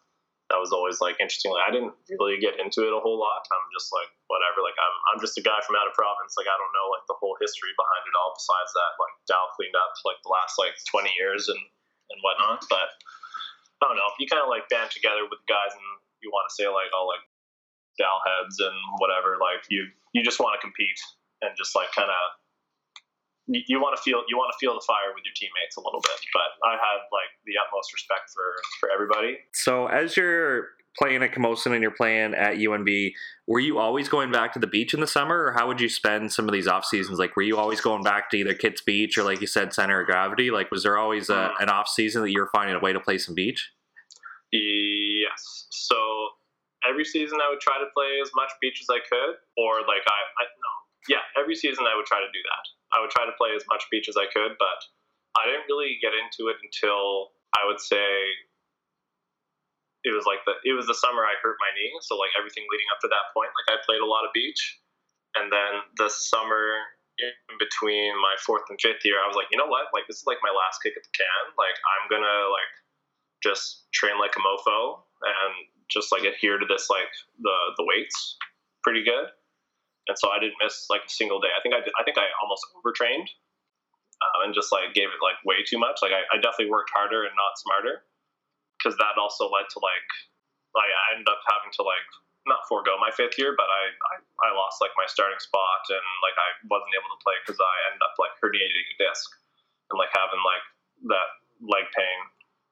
[0.55, 1.51] that was always like interesting.
[1.51, 3.43] Like I didn't really get into it a whole lot.
[3.51, 4.63] I'm just like whatever.
[4.63, 6.39] Like I'm I'm just a guy from out of province.
[6.39, 8.31] Like I don't know like the whole history behind it all.
[8.31, 12.63] Besides that, like Dal cleaned up like the last like 20 years and and whatnot.
[12.71, 12.87] But
[13.83, 14.07] I don't know.
[14.15, 15.83] You kind of like band together with guys and
[16.23, 17.25] you want to say like all like
[17.99, 19.35] Dal heads and whatever.
[19.35, 21.03] Like you you just want to compete
[21.43, 22.23] and just like kind of
[23.47, 25.81] you, you want to feel you want to feel the fire with your teammates a
[25.81, 26.19] little bit.
[26.33, 29.37] But I have like the utmost respect for for everybody.
[29.53, 33.11] So as you're playing at Camosun and you're playing at UNB,
[33.47, 35.89] were you always going back to the beach in the summer, or how would you
[35.89, 37.19] spend some of these off seasons?
[37.19, 39.99] Like, were you always going back to either Kits Beach or, like you said, Center
[39.99, 40.51] of Gravity?
[40.51, 42.99] Like, was there always a, an off season that you were finding a way to
[42.99, 43.71] play some beach?
[44.51, 45.67] Yes.
[45.69, 45.95] So
[46.87, 50.05] every season I would try to play as much beach as I could, or like
[50.07, 50.71] I, I no,
[51.09, 52.63] yeah, every season I would try to do that.
[52.95, 54.79] I would try to play as much beach as I could, but
[55.35, 58.07] I didn't really get into it until I would say
[60.07, 62.63] it was like the it was the summer I hurt my knee, so like everything
[62.71, 64.79] leading up to that point, like I played a lot of beach,
[65.35, 66.87] and then the summer
[67.19, 70.23] in between my fourth and fifth year, I was like, you know what, like this
[70.23, 71.43] is like my last kick at the can.
[71.59, 72.71] Like I'm gonna like
[73.43, 75.53] just train like a mofo and
[75.91, 77.11] just like adhere to this like
[77.43, 78.37] the the weights
[78.83, 79.27] pretty good
[80.07, 81.49] and so I didn't miss like a single day.
[81.53, 83.29] I think I did, I think I almost overtrained
[84.21, 85.99] um, and just like gave it like way too much.
[85.99, 88.05] Like I, I definitely worked harder and not smarter
[88.77, 90.09] because that also led to like
[90.75, 92.07] like I ended up having to like
[92.45, 96.05] not forego my fifth year, but I, I, I lost like my starting spot and
[96.21, 99.25] like I wasn't able to play because I ended up like herniating a disc
[99.89, 100.65] and like having like
[101.09, 101.29] that
[101.65, 102.19] leg pain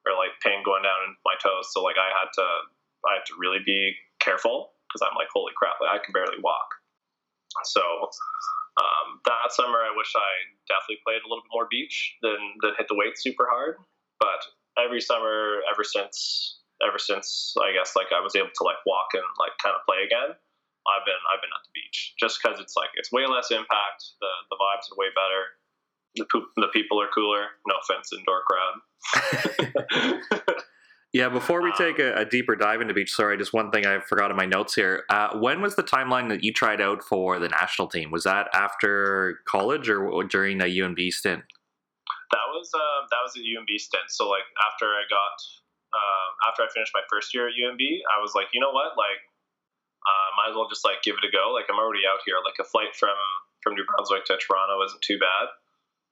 [0.06, 1.74] or like pain going down in my toes.
[1.74, 2.48] So like I had to
[3.04, 6.38] I had to really be careful because I'm like holy crap, like I can barely
[6.40, 6.83] walk.
[7.66, 7.82] So
[8.80, 10.30] um, that summer, I wish I
[10.66, 13.78] definitely played a little bit more beach than than hit the weights super hard.
[14.20, 14.42] But
[14.82, 19.14] every summer, ever since ever since I guess like I was able to like walk
[19.14, 20.34] and like kind of play again,
[20.90, 24.18] I've been I've been at the beach just because it's like it's way less impact.
[24.20, 25.54] The the vibes are way better.
[26.16, 27.58] The, poop, the people are cooler.
[27.66, 28.78] No offense, indoor crowd.
[31.14, 34.02] Yeah, before we take a, a, deeper dive into beach, sorry, just one thing I
[34.02, 35.06] forgot in my notes here.
[35.14, 38.10] Uh, when was the timeline that you tried out for the national team?
[38.10, 41.46] Was that after college or, or during a UNB stint?
[42.34, 44.10] That was uh, that was a UNB stint.
[44.10, 45.38] So like after I got
[45.94, 48.98] uh, after I finished my first year at UNB, I was like, you know what,
[48.98, 49.22] like
[50.02, 51.54] uh, might as well just like give it a go.
[51.54, 52.42] Like I'm already out here.
[52.42, 53.14] Like a flight from
[53.62, 55.54] from New Brunswick to Toronto isn't too bad.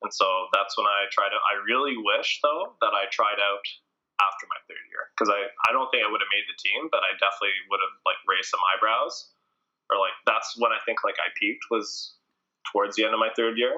[0.05, 1.41] And so that's when I tried out.
[1.49, 3.65] I really wish though that I tried out
[4.41, 6.89] after my third year because I, I don't think I would have made the team,
[6.89, 9.30] but I definitely would have like raised some eyebrows
[9.93, 12.17] or like that's when I think like I peaked was
[12.73, 13.77] towards the end of my third year.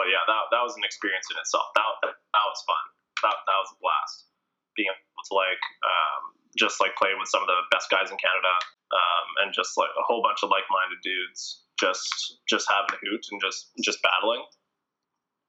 [0.00, 1.68] But yeah, that, that was an experience in itself.
[1.76, 2.84] That, that, that was fun.
[3.20, 4.32] That, that was a blast.
[4.72, 6.22] Being able to like um,
[6.56, 8.54] just like play with some of the best guys in Canada
[8.96, 13.20] um, and just like a whole bunch of like-minded dudes just just having a hoot
[13.28, 14.40] and just just battling.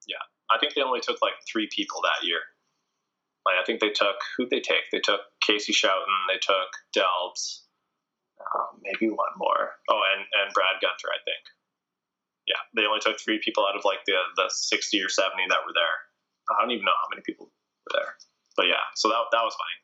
[0.08, 2.44] Yeah, I think they only took like three people that year
[3.48, 4.92] like I think they took who they take.
[4.92, 7.64] They took Casey Schouten, They took Delbs.
[8.38, 9.80] Um, maybe one more.
[9.88, 11.08] Oh, and and Brad Gunter.
[11.08, 11.44] I think.
[12.44, 15.64] Yeah, they only took three people out of like the the sixty or seventy that
[15.64, 15.98] were there.
[16.52, 18.12] I don't even know how many people were there.
[18.60, 19.78] But yeah, so that that was funny.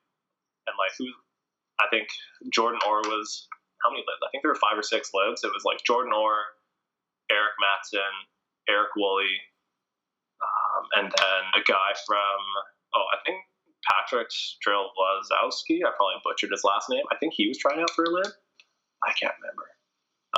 [0.68, 1.08] And like who,
[1.80, 2.08] I think
[2.52, 3.48] Jordan Orr was
[3.84, 4.24] how many lives?
[4.24, 5.44] I think there were five or six lives.
[5.44, 6.40] It was like Jordan Orr,
[7.28, 8.12] Eric Matson,
[8.72, 9.36] Eric Woolley,
[10.40, 12.40] um, and then a guy from
[12.96, 13.44] oh I think
[13.90, 15.84] Patrick Strelwazowski.
[15.84, 17.04] I probably butchered his last name.
[17.12, 18.32] I think he was trying out for a lib.
[19.04, 19.68] I can't remember.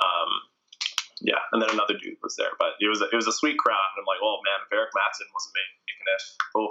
[0.02, 0.30] Um,
[1.22, 3.88] yeah, and then another dude was there, but it was it was a sweet crowd.
[3.96, 6.24] And I'm like, oh man, if Eric Matson wasn't making it,
[6.58, 6.70] oh,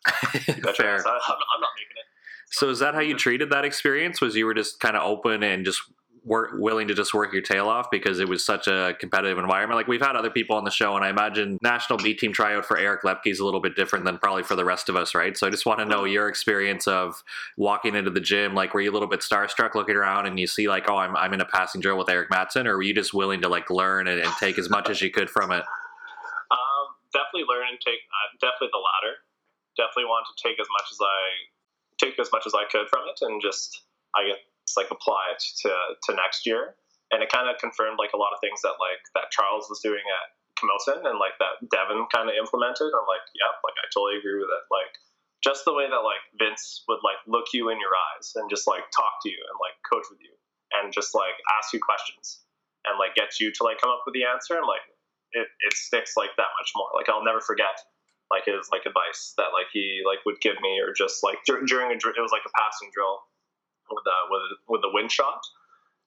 [0.76, 0.96] Fair.
[0.96, 2.08] I'm, I'm not making it.
[2.52, 4.20] So is that how you treated that experience?
[4.20, 5.82] Was you were just kind of open and just
[6.30, 9.76] work, willing to just work your tail off because it was such a competitive environment?
[9.76, 12.64] Like we've had other people on the show, and I imagine national B team tryout
[12.64, 15.12] for Eric Loeppky is a little bit different than probably for the rest of us,
[15.12, 15.36] right?
[15.36, 17.22] So I just want to know your experience of
[17.58, 18.54] walking into the gym.
[18.54, 21.16] Like, were you a little bit starstruck looking around and you see like, oh, I'm
[21.16, 23.68] I'm in a passing drill with Eric Matson, or were you just willing to like
[23.68, 25.64] learn and, and take as much as you could from it?
[26.52, 28.06] Um, definitely learn and take.
[28.06, 29.14] Uh, definitely the latter.
[29.76, 31.18] Definitely want to take as much as I
[31.98, 33.82] take as much as I could from it, and just
[34.14, 34.38] I guess
[34.76, 35.72] like apply it to
[36.06, 36.74] to next year.
[37.10, 39.82] And it kind of confirmed like a lot of things that like that Charles was
[39.82, 42.92] doing at Camosun and like that Devin kind of implemented.
[42.94, 44.64] I'm like, yeah, like I totally agree with it.
[44.70, 44.94] Like
[45.42, 48.68] just the way that like Vince would like look you in your eyes and just
[48.68, 50.32] like talk to you and like coach with you
[50.76, 52.44] and just like ask you questions
[52.84, 54.84] and like get you to like come up with the answer and like
[55.32, 56.92] it, it sticks like that much more.
[56.92, 57.80] Like I'll never forget
[58.30, 61.66] like his like advice that like he like would give me or just like dur-
[61.66, 63.24] during a dr- it was like a passing drill
[63.90, 65.42] with a with a, with a wind shot.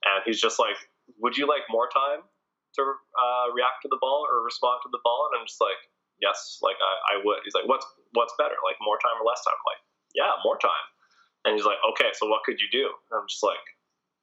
[0.03, 0.75] And he's just like
[1.19, 2.23] would you like more time
[2.75, 5.29] to uh, react to the ball or respond to the ball?
[5.31, 5.79] And I'm just like
[6.21, 7.43] yes like I, I would.
[7.43, 9.55] He's like what's what's better like more time or less time?
[9.55, 9.83] I'm like
[10.15, 10.87] yeah more time.
[11.45, 12.91] And he's like okay so what could you do?
[13.11, 13.63] And I'm just like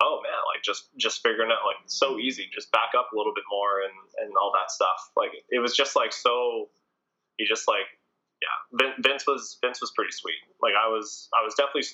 [0.01, 3.37] oh man like just just figuring out like so easy just back up a little
[3.37, 5.13] bit more and and all that stuff.
[5.17, 6.69] Like it was just like so
[7.37, 7.89] he just like
[8.41, 10.41] yeah vince was vince was pretty sweet.
[10.63, 11.89] Like i was i was definitely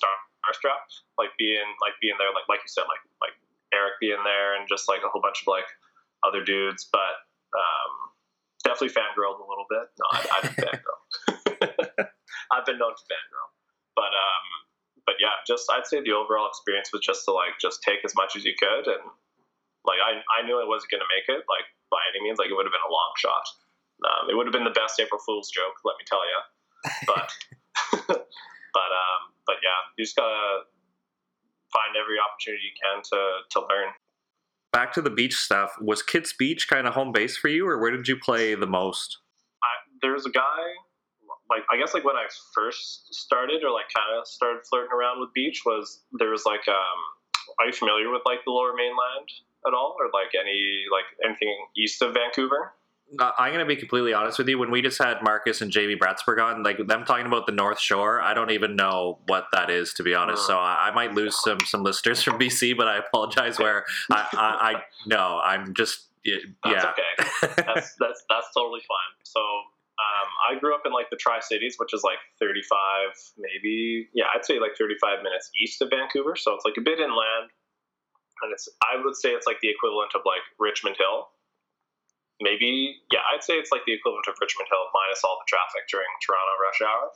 [0.47, 0.87] starstruck
[1.19, 3.35] like being like being there like like you said like like
[3.75, 5.67] eric being there and just like a whole bunch of like
[6.23, 7.93] other dudes but um
[8.65, 9.87] definitely fangirled a little bit.
[9.99, 11.01] No i, I didn't fangirl
[12.55, 13.49] i've been known to fangirl.
[13.95, 14.47] But um
[15.07, 18.15] but yeah just i'd say the overall experience was just to like just take as
[18.15, 19.03] much as you could and
[19.87, 22.57] like i, I knew i wasn't to make it like by any means like it
[22.57, 23.47] would have been a long shot.
[24.05, 26.39] Um, it would have been the best April Fool's joke, let me tell you.
[27.07, 27.29] But,
[28.77, 30.67] but, um, but yeah, you just gotta
[31.73, 33.21] find every opportunity you can to
[33.51, 33.93] to learn.
[34.73, 35.73] Back to the beach stuff.
[35.81, 38.67] Was Kits Beach kind of home base for you, or where did you play the
[38.67, 39.19] most?
[39.63, 39.73] I,
[40.03, 40.61] there's a guy,
[41.49, 45.21] like I guess like when I first started, or like kind of started flirting around
[45.21, 46.99] with beach, was there was like, um,
[47.59, 49.29] are you familiar with like the Lower Mainland
[49.67, 52.73] at all, or like any like anything east of Vancouver?
[53.19, 54.59] Uh, I'm going to be completely honest with you.
[54.59, 57.79] When we just had Marcus and Jamie Bratsburg on, like them talking about the North
[57.79, 60.47] Shore, I don't even know what that is, to be honest.
[60.47, 63.59] So I, I might lose some some listeners from BC, but I apologize.
[63.59, 66.37] Where I, I, I no, I'm just yeah.
[66.65, 67.53] That's okay.
[67.63, 69.15] That's that's that's totally fine.
[69.23, 72.69] So um, I grew up in like the Tri Cities, which is like 35,
[73.39, 76.35] maybe yeah, I'd say like 35 minutes east of Vancouver.
[76.37, 77.55] So it's like a bit inland,
[78.43, 81.29] and it's I would say it's like the equivalent of like Richmond Hill
[82.41, 85.89] maybe yeah i'd say it's like the equivalent of richmond hill minus all the traffic
[85.89, 87.11] during toronto rush hour.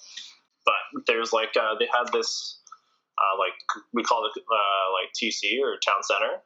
[0.65, 2.61] But there's like uh, they had this
[3.19, 3.57] uh, like
[3.93, 6.41] we call it uh, like tc or town center.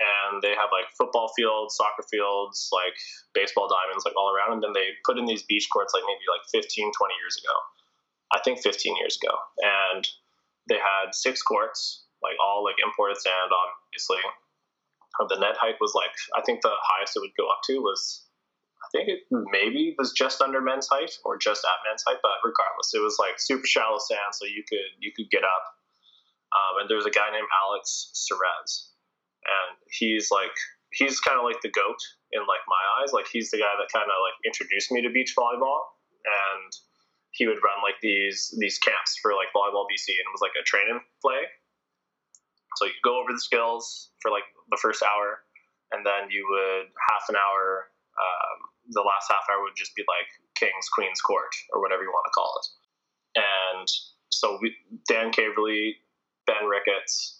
[0.00, 2.94] And they have like football fields soccer fields like
[3.34, 4.54] baseball diamonds like all around.
[4.54, 7.54] And then they put in these beach courts like maybe like 15 20 years ago.
[8.32, 9.34] I think 15 years ago.
[9.58, 10.06] And
[10.68, 14.22] they had six courts like all like imported sand obviously
[15.28, 18.24] the net height was like I think the highest it would go up to was
[18.80, 22.40] I think it maybe was just under men's height or just at men's height, but
[22.42, 25.64] regardless, it was like super shallow sand, so you could you could get up.
[26.50, 28.90] Um, and there's a guy named Alex Serez,
[29.46, 30.54] and he's like
[30.90, 32.00] he's kind of like the goat
[32.32, 33.12] in like my eyes.
[33.12, 35.94] Like he's the guy that kind of like introduced me to beach volleyball,
[36.24, 36.70] and
[37.30, 40.56] he would run like these these camps for like volleyball BC, and it was like
[40.58, 41.46] a training play
[42.76, 45.42] so you go over the skills for like the first hour,
[45.92, 47.90] and then you would half an hour.
[48.18, 48.58] Um,
[48.90, 52.26] the last half hour would just be like King's Queen's Court or whatever you want
[52.26, 52.66] to call it.
[53.38, 53.88] And
[54.30, 54.74] so we,
[55.08, 55.94] Dan Caverly,
[56.46, 57.38] Ben Ricketts,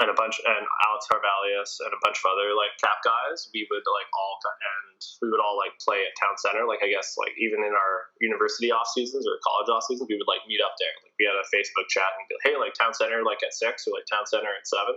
[0.00, 3.68] and a bunch and Alex Harvalius and a bunch of other like cap guys, we
[3.68, 6.64] would like all and we would all like play at town center.
[6.64, 10.16] Like I guess like even in our university off seasons or college off seasons, we
[10.16, 10.96] would like meet up there.
[11.04, 13.84] Like we had a Facebook chat and go, hey, like town center like at six
[13.84, 14.96] or like town center at seven,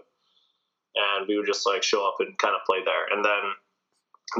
[0.96, 3.12] and we would just like show up and kind of play there.
[3.12, 3.44] And then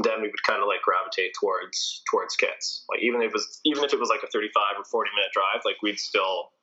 [0.00, 2.88] then we would kind of like gravitate towards towards kits.
[2.88, 5.12] Like even if it was even if it was like a thirty five or forty
[5.12, 6.53] minute drive, like we'd still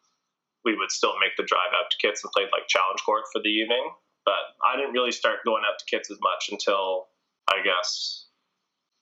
[0.63, 3.41] we would still make the drive out to Kits and play like challenge court for
[3.41, 3.91] the evening.
[4.25, 7.09] But I didn't really start going out to Kits as much until
[7.49, 8.25] I guess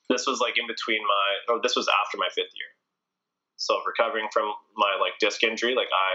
[0.07, 2.71] this was like in between my, or this was after my fifth year.
[3.59, 4.47] So recovering from
[4.79, 6.11] my like disc injury, like I,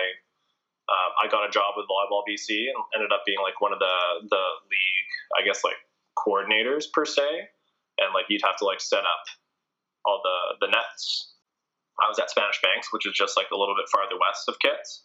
[0.88, 3.78] um, I got a job with Volleyball BC and ended up being like one of
[3.78, 3.96] the
[4.28, 5.76] the league, I guess like
[6.16, 7.24] coordinators per se,
[8.00, 9.24] and like you'd have to like set up
[10.04, 11.32] all the the nets.
[12.02, 14.58] I was at Spanish Banks, which is just like a little bit farther west of
[14.58, 15.04] Kits,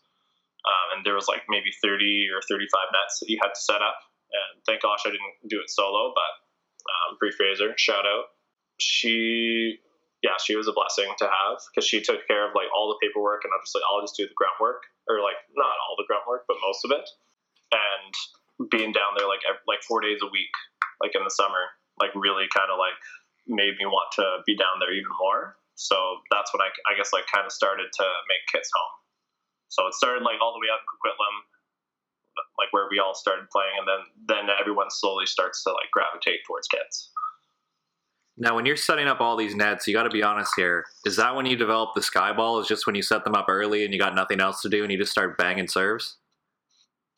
[0.67, 3.81] um, and there was like maybe 30 or 35 nets that you had to set
[3.81, 3.99] up.
[4.29, 6.31] And thank gosh I didn't do it solo, but
[6.85, 8.35] um, Fraser, shout out.
[8.77, 9.79] She,
[10.23, 12.99] yeah, she was a blessing to have because she took care of like all the
[13.01, 15.95] paperwork, and I'm just like, I'll just do the grunt work, or like not all
[15.97, 17.07] the grunt work, but most of it.
[17.73, 18.13] And
[18.71, 20.51] being down there like like four days a week,
[21.03, 22.95] like in the summer, like really kind of like
[23.47, 25.55] made me want to be down there even more.
[25.75, 25.95] So
[26.31, 28.93] that's when I, I guess like kind of started to make kits home.
[29.69, 31.35] So it started like all the way out in Coquitlam,
[32.57, 36.41] like where we all started playing, and then then everyone slowly starts to like gravitate
[36.45, 37.11] towards kits.
[38.39, 40.85] Now, when you're setting up all these nets, you got to be honest here.
[41.03, 42.59] Is that when you develop the sky ball?
[42.59, 44.81] Is just when you set them up early and you got nothing else to do
[44.81, 46.15] and you just start banging serves?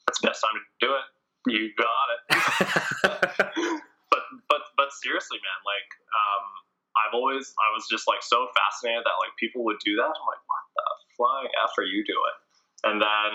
[0.07, 1.05] That's the best time to do it.
[1.45, 2.21] You got it.
[4.09, 6.45] but but but seriously, man, like um,
[6.97, 10.09] I've always I was just like so fascinated that like people would do that.
[10.09, 10.41] I'm like,
[11.21, 12.35] flying are you doing?
[12.81, 13.31] And then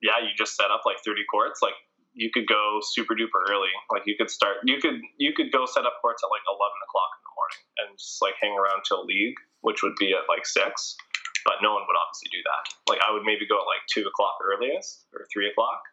[0.00, 1.60] yeah, you just set up like 30 courts.
[1.60, 1.76] Like
[2.16, 3.72] you could go super duper early.
[3.92, 6.56] Like you could start, you could you could go set up courts at like 11
[6.88, 10.24] o'clock in the morning and just like hang around till league, which would be at
[10.32, 10.96] like six.
[11.44, 12.64] But no one would obviously do that.
[12.88, 15.84] Like I would maybe go at like two o'clock earliest or three o'clock,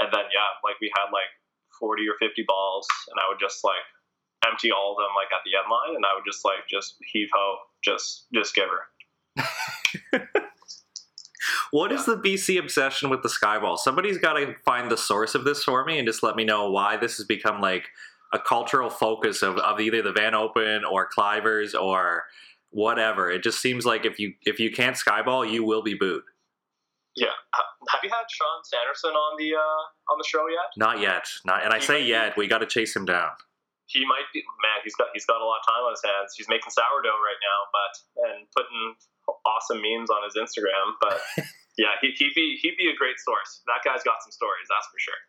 [0.00, 1.30] and then yeah, like we had like
[1.78, 3.86] 40 or 50 balls, and I would just like
[4.42, 6.98] empty all of them like at the end line, and I would just like just
[7.06, 8.82] heave ho, just just give her.
[11.70, 13.78] What is the BC obsession with the skyball?
[13.78, 16.70] Somebody's got to find the source of this for me and just let me know
[16.70, 17.88] why this has become like
[18.32, 22.24] a cultural focus of, of either the Van Open or Clivers or
[22.70, 23.30] whatever.
[23.30, 26.22] It just seems like if you if you can't skyball, you will be booed.
[27.14, 27.32] Yeah.
[27.88, 30.68] Have you had Sean Sanderson on the uh, on the show yet?
[30.76, 31.24] Not yet.
[31.44, 32.36] Not, and I say yet.
[32.36, 33.30] We got to chase him down.
[33.86, 34.82] He might be man.
[34.82, 36.34] He's got he's got a lot of time on his hands.
[36.36, 37.92] He's making sourdough right now, but
[38.28, 38.98] and putting
[39.44, 40.96] awesome memes on his Instagram.
[41.00, 41.20] But
[41.78, 43.62] yeah, he, would be he'd be a great source.
[43.66, 45.22] That guy's got some stories, that's for sure.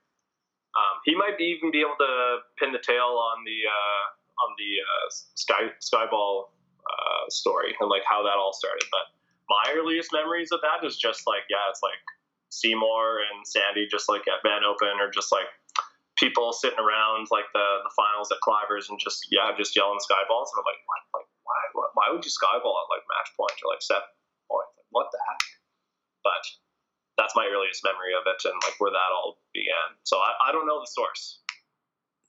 [0.77, 4.05] Um, he might be, even be able to pin the tail on the uh,
[4.45, 6.53] on the uh, sky skyball
[6.85, 8.85] uh, story and like how that all started.
[8.91, 9.09] But
[9.49, 11.99] my earliest memories of that is just like yeah, it's like
[12.49, 15.49] Seymour and Sandy just like at Van Open or just like
[16.15, 20.53] people sitting around like the the finals at Clivers and just yeah, just yelling skyballs
[20.53, 21.29] and I'm like what like
[21.97, 24.05] why would you skyball at like match point or like set
[24.45, 24.69] point?
[24.93, 25.41] What the heck?
[26.21, 26.45] But
[27.17, 29.97] that's my earliest memory of it and like where that all began.
[30.05, 31.41] So I, I don't know the source.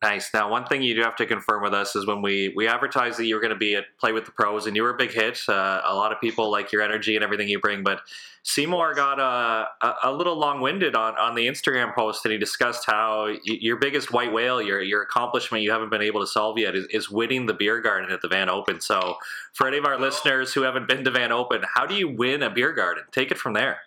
[0.01, 0.31] Nice.
[0.33, 3.19] Now, one thing you do have to confirm with us is when we we advertised
[3.19, 4.97] that you were going to be at Play with the Pros, and you were a
[4.97, 5.41] big hit.
[5.49, 7.83] Uh, a lot of people like your energy and everything you bring.
[7.83, 8.03] But
[8.45, 12.39] Seymour got uh, a, a little long winded on, on the Instagram post, and he
[12.39, 16.59] discussed how your biggest white whale, your your accomplishment you haven't been able to solve
[16.59, 18.81] yet, is, is winning the beer garden at the Van Open.
[18.81, 19.17] So,
[19.53, 22.45] for any of our listeners who haven't been to Van Open, how do you win
[22.45, 23.03] a beer garden?
[23.11, 23.81] Take it from there.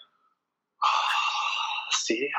[1.91, 2.30] See.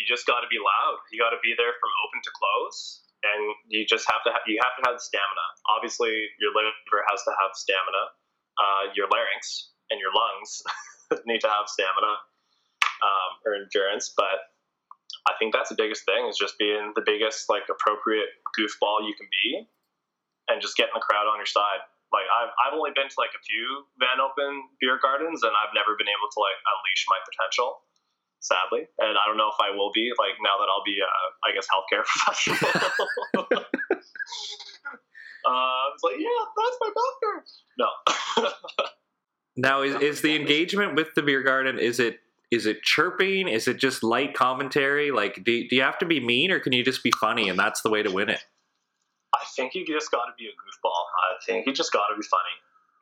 [0.00, 0.96] You just got to be loud.
[1.12, 4.32] You got to be there from open to close, and you just have to.
[4.32, 5.46] Ha- you have to have stamina.
[5.76, 8.16] Obviously, your liver has to have stamina.
[8.56, 10.64] Uh, your larynx and your lungs
[11.28, 12.12] need to have stamina
[13.04, 14.08] um, or endurance.
[14.16, 14.48] But
[15.28, 19.12] I think that's the biggest thing is just being the biggest like appropriate goofball you
[19.12, 19.68] can be,
[20.48, 21.84] and just getting the crowd on your side.
[22.08, 25.76] Like I've, I've only been to like a few Van Open beer gardens, and I've
[25.76, 27.84] never been able to like unleash my potential
[28.40, 28.88] sadly.
[28.98, 31.52] And I don't know if I will be like now that I'll be, uh, I
[31.54, 32.56] guess, healthcare professional.
[35.46, 37.44] uh, it's like, yeah, that's my doctor.
[37.78, 37.88] No.
[39.56, 41.78] now, is, is the engagement with the beer garden?
[41.78, 42.20] Is it
[42.50, 43.46] is it chirping?
[43.46, 45.12] Is it just light commentary?
[45.12, 47.56] Like, do, do you have to be mean, or can you just be funny, and
[47.56, 48.40] that's the way to win it?
[49.32, 50.90] I think you just got to be a goofball.
[50.90, 52.56] I think you just got to be funny.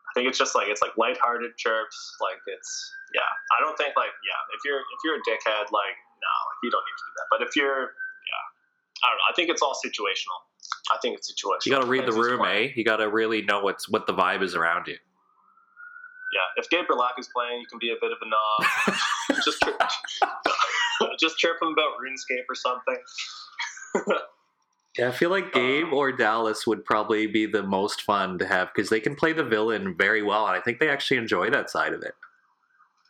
[0.08, 2.16] I think it's just like it's like lighthearted chirps.
[2.20, 2.70] Like it's
[3.14, 6.34] yeah, I don't think like yeah, if you're if you're a dickhead, like no,
[6.64, 7.26] you don't need to do that.
[7.30, 8.44] But if you're yeah,
[9.04, 9.28] I don't know.
[9.30, 10.38] I think it's all situational.
[10.90, 11.66] I think it's situational.
[11.66, 12.68] You got to read the room, eh?
[12.74, 14.96] You got to really know what's what the vibe is around you.
[16.34, 18.98] Yeah, if Gabe Berlac is playing, you can be a bit of a knob.
[19.44, 19.80] just chirp,
[21.20, 22.96] just chirp him about RuneScape or something.
[24.98, 28.68] Yeah, I feel like Gabe or Dallas would probably be the most fun to have
[28.74, 31.70] because they can play the villain very well, and I think they actually enjoy that
[31.70, 32.14] side of it.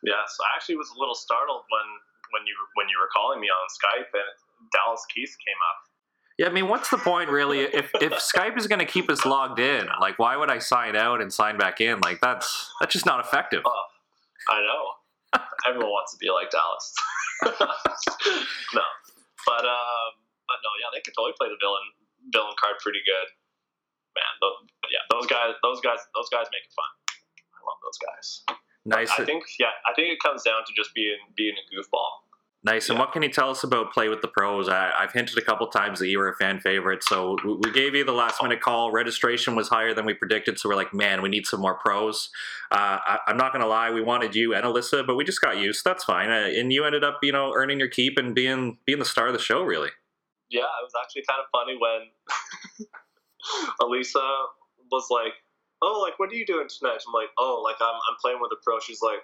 [0.05, 1.89] Yes, I actually was a little startled when
[2.32, 5.89] when you when you were calling me on Skype and Dallas Keith came up.
[6.36, 7.61] Yeah, I mean, what's the point really?
[7.61, 10.95] If if Skype is going to keep us logged in, like, why would I sign
[10.95, 12.01] out and sign back in?
[12.01, 13.62] Like, that's that's just not effective.
[13.64, 13.84] Oh,
[14.51, 15.41] I know.
[15.66, 16.95] Everyone wants to be like Dallas.
[18.74, 18.82] no,
[19.47, 21.84] but um, but no, yeah, they could totally play the villain
[22.32, 23.28] villain card pretty good.
[24.16, 24.59] Man, those,
[24.90, 26.90] yeah, those guys, those guys, those guys make it fun.
[27.55, 28.26] I love those guys.
[28.88, 29.12] Nice.
[29.14, 32.26] I think, yeah, I think it comes down to just being being a goofball.
[32.64, 32.90] Nice.
[32.90, 34.68] And what can you tell us about Play with the Pros?
[34.68, 37.05] I, have hinted a couple times that you were a fan favorite.
[37.05, 38.90] So we gave you the last minute call.
[38.90, 40.59] Registration was higher than we predicted.
[40.59, 42.30] So we're like, man, we need some more pros.
[42.72, 45.40] Uh, I, am not going to lie, we wanted you and Alyssa, but we just
[45.40, 45.72] got you.
[45.72, 46.30] So that's fine.
[46.30, 49.28] Uh, and you ended up, you know, earning your keep and being being the star
[49.28, 49.90] of the show, really.
[50.51, 52.09] Yeah, it was actually kind of funny when
[53.84, 54.24] Alyssa
[54.90, 55.36] was like,
[55.82, 58.53] "Oh, like what are you doing tonight?" I'm like, "Oh, like I'm I'm playing with
[58.53, 59.20] a pro." She's like,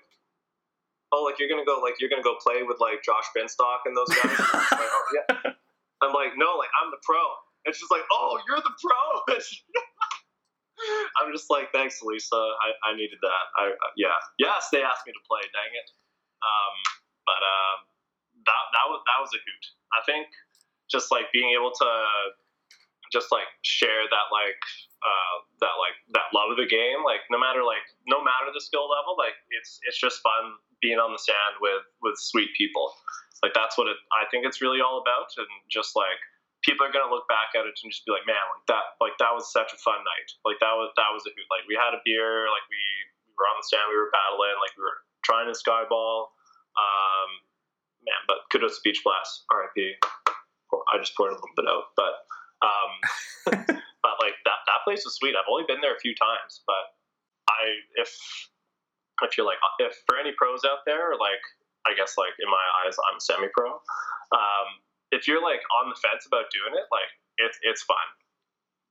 [1.14, 3.94] oh, like you're gonna go, like you're gonna go play with like Josh Binstock and
[3.94, 4.34] those guys.
[4.34, 5.54] I'm like, oh yeah.
[6.02, 7.22] I'm like, no, like I'm the pro.
[7.64, 9.00] And she's like, oh, you're the pro.
[11.22, 12.36] I'm just like, thanks, Lisa.
[12.36, 13.44] I, I needed that.
[13.56, 15.40] I uh, yeah, yes, they asked me to play.
[15.54, 15.88] Dang it.
[16.42, 16.74] Um,
[17.24, 17.78] but um,
[18.44, 19.64] that that was that was a hoot.
[19.94, 20.26] I think
[20.90, 21.90] just like being able to
[23.12, 24.60] just like share that like
[25.04, 28.60] uh, that like that love of the game like no matter like no matter the
[28.60, 32.92] skill level like it's it's just fun being on the sand with with sweet people.
[33.40, 36.20] Like that's what it, I think it's really all about, and just like
[36.60, 39.16] people are gonna look back at it and just be like, man, like that, like
[39.16, 40.28] that was such a fun night.
[40.44, 41.48] Like that was that was a hoot.
[41.48, 42.80] Like we had a beer, like we,
[43.24, 46.36] we were on the stand, we were battling, like we were trying to skyball.
[46.76, 47.28] Um,
[48.04, 50.00] man, but kudos to Beach Blast, RIP.
[50.92, 52.14] I just poured a little bit out, but
[52.64, 52.90] um,
[54.04, 55.34] but like that that place was sweet.
[55.36, 56.84] I've only been there a few times, but
[57.48, 57.62] I
[58.00, 58.10] if
[59.22, 61.42] if you're like if for any pros out there, like
[61.86, 63.70] I guess like in my eyes I'm semi pro.
[64.32, 64.68] Um,
[65.12, 68.06] if you're like on the fence about doing it, like it's it's fun.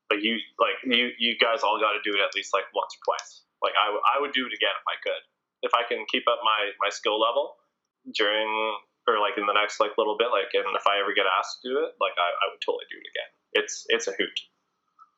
[0.08, 2.94] But you like you you guys all got to do it at least like once
[2.96, 3.44] or twice.
[3.64, 5.24] Like I, w- I would do it again if I could.
[5.64, 7.56] If I can keep up my my skill level
[8.14, 8.48] during
[9.08, 11.62] or like in the next like little bit, like and if I ever get asked
[11.64, 13.32] to do it, like I, I would totally do it again.
[13.54, 14.38] It's it's a hoot.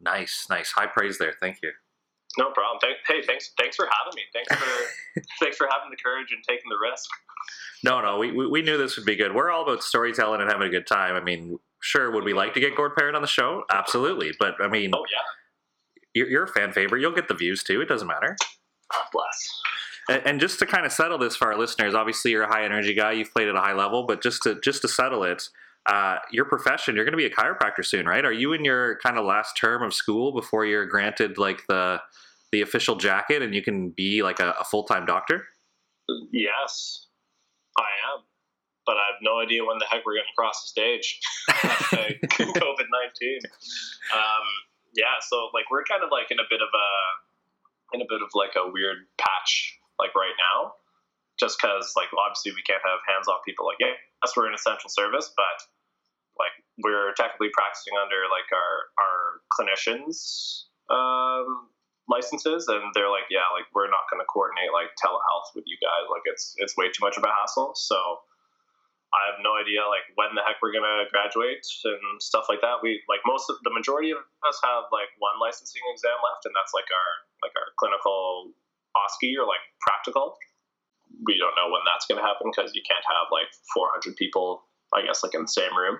[0.02, 1.34] Nice, nice, high praise there.
[1.40, 1.72] Thank you.
[2.38, 2.80] No problem.
[2.82, 4.24] Thank, hey, thanks, thanks for having me.
[4.34, 7.10] Thanks for, thanks for having the courage and taking the risk.
[7.84, 9.34] No, no, we, we knew this would be good.
[9.34, 11.16] We're all about storytelling and having a good time.
[11.16, 13.64] I mean, sure, would we like to get Gord Parrott on the show?
[13.72, 15.22] Absolutely, but I mean, oh yeah,
[16.14, 17.02] you're, you're a fan favorite.
[17.02, 17.82] You'll get the views too.
[17.82, 18.36] It doesn't matter.
[18.92, 19.62] God bless.
[20.08, 22.94] And, just to kind of settle this for our listeners, obviously you're a high energy
[22.94, 23.14] guy.
[23.14, 25.50] You've played at a high level, but just to just to settle it,
[25.88, 28.24] uh, your profession, you're going to be a chiropractor soon, right?
[28.24, 32.02] Are you in your kind of last term of school before you're granted like the
[32.52, 35.46] the official jacket and you can be like a, a full time doctor?
[36.32, 37.08] Yes,
[37.78, 38.24] I am.
[38.86, 41.20] But I have no idea when the heck we're going to cross the stage.
[41.50, 43.40] COVID 19.
[44.14, 44.46] Um,
[44.94, 48.22] yeah, so like we're kind of like in a bit of a in a bit
[48.22, 50.74] of like a weird patch like right now
[51.40, 54.90] just because like obviously we can't have hands-off people like yeah yes we're an essential
[54.90, 55.58] service but
[56.40, 59.20] like we're technically practicing under like our our
[59.56, 61.72] clinicians um,
[62.06, 65.78] licenses and they're like yeah like we're not going to coordinate like telehealth with you
[65.82, 66.06] guys.
[66.12, 67.74] Like it's it's way too much of a hassle.
[67.76, 67.98] So
[69.16, 72.84] i have no idea like when the heck we're to graduate and stuff like that.
[72.84, 76.54] We like most of the majority of us have like one licensing exam left and
[76.54, 77.10] that's like our
[77.42, 78.52] like our clinical
[78.96, 80.36] OSCE or like practical
[81.28, 84.66] we don't know when that's going to happen because you can't have like 400 people
[84.94, 86.00] i guess like in the same room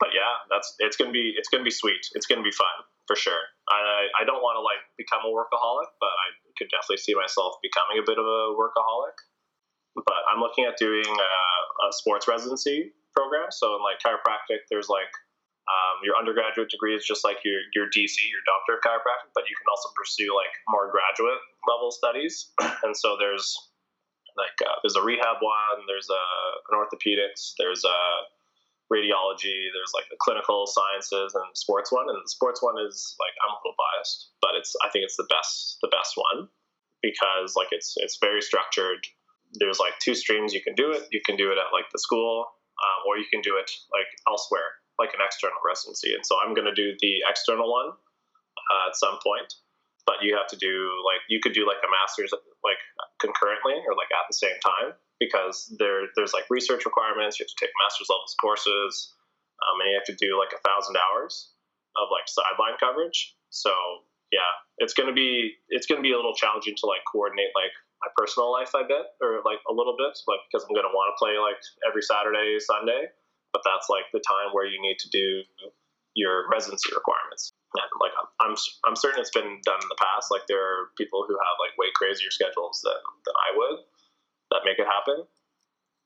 [0.00, 2.52] but yeah that's it's going to be it's to be sweet it's going to be
[2.52, 3.40] fun for sure.
[3.66, 7.56] I I don't want to like become a workaholic, but I could definitely see myself
[7.64, 9.16] becoming a bit of a workaholic.
[9.96, 11.32] But I'm looking at doing a,
[11.88, 13.50] a sports residency program.
[13.50, 15.10] So in like chiropractic, there's like
[15.68, 19.44] um, your undergraduate degree is just like your your DC, your doctor of chiropractic, but
[19.44, 22.52] you can also pursue like more graduate level studies.
[22.84, 23.52] and so there's
[24.40, 26.24] like uh, there's a rehab one, there's a
[26.72, 28.00] an orthopedics, there's a
[28.88, 32.08] radiology, there's like the clinical sciences and sports one.
[32.08, 35.20] And the sports one is like I'm a little biased, but it's I think it's
[35.20, 36.48] the best the best one
[37.02, 39.04] because like it's it's very structured.
[39.60, 41.08] There's like two streams you can do it.
[41.12, 42.48] You can do it at like the school,
[42.80, 46.14] um, or you can do it like elsewhere, like an external residency.
[46.14, 49.54] And so I'm going to do the external one uh, at some point.
[50.06, 52.32] But you have to do like you could do like a master's
[52.64, 52.80] like
[53.20, 57.36] concurrently or like at the same time because there there's like research requirements.
[57.36, 59.12] You have to take master's levels courses,
[59.60, 61.52] um, and you have to do like a thousand hours
[62.00, 63.36] of like sideline coverage.
[63.50, 63.68] So
[64.32, 68.08] yeah, it's gonna be it's gonna be a little challenging to like coordinate like my
[68.16, 71.16] personal life, I bet, or like a little bit, like because I'm gonna want to
[71.18, 73.12] play like every Saturday, Sunday.
[73.58, 75.42] But that's like the time where you need to do
[76.14, 77.50] your residency requirements.
[77.74, 78.54] And like I'm,
[78.86, 80.30] I'm, certain it's been done in the past.
[80.30, 82.96] Like there are people who have like way crazier schedules than,
[83.26, 83.82] than I would
[84.54, 85.26] that make it happen.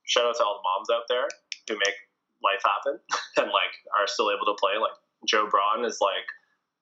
[0.08, 1.28] Shout out to all the moms out there
[1.68, 1.94] who make
[2.42, 2.98] life happen
[3.38, 4.80] and like are still able to play.
[4.80, 4.96] Like
[5.28, 6.26] Jo Braun is like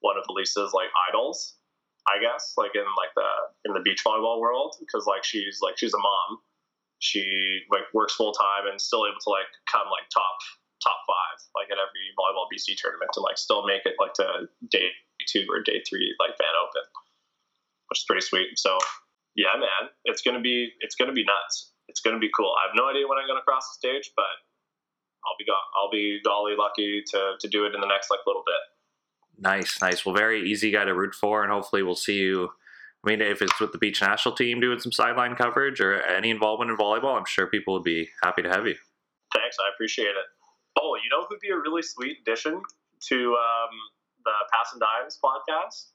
[0.01, 1.59] one of Elisa's like idols,
[2.09, 3.31] I guess, like in like the
[3.69, 6.41] in the beach volleyball world because like she's like she's a mom.
[7.01, 10.41] She like works full time and still able to like come like top
[10.83, 14.49] top five like at every volleyball BC tournament and like still make it like to
[14.69, 14.89] day
[15.29, 16.85] two or day three like Van Open,
[17.89, 18.57] which is pretty sweet.
[18.57, 18.79] So
[19.37, 21.73] yeah, man, it's gonna be it's gonna be nuts.
[21.89, 22.53] It's gonna be cool.
[22.59, 24.31] I have no idea when I'm gonna cross the stage, but
[25.27, 28.21] I'll be go- I'll be dolly lucky to to do it in the next like
[28.27, 28.63] little bit.
[29.41, 30.05] Nice, nice.
[30.05, 32.51] Well, very easy guy to root for, and hopefully we'll see you.
[33.05, 36.29] I mean, if it's with the beach national team doing some sideline coverage or any
[36.29, 38.75] involvement in volleyball, I'm sure people would be happy to have you.
[39.35, 40.27] Thanks, I appreciate it.
[40.81, 42.63] Oh, you know who'd be a really sweet addition
[43.09, 43.73] to um,
[44.25, 45.93] the Pass and Dimes podcast?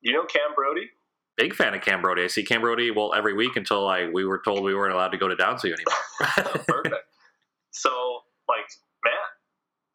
[0.00, 0.90] You know Cam Brody?
[1.36, 2.24] Big fan of Cam Brody.
[2.24, 5.12] I see Cam Brody well every week until like we were told we weren't allowed
[5.12, 6.64] to go to Downsview anymore.
[6.68, 7.08] Perfect.
[7.70, 8.68] So, like,
[9.04, 9.24] man,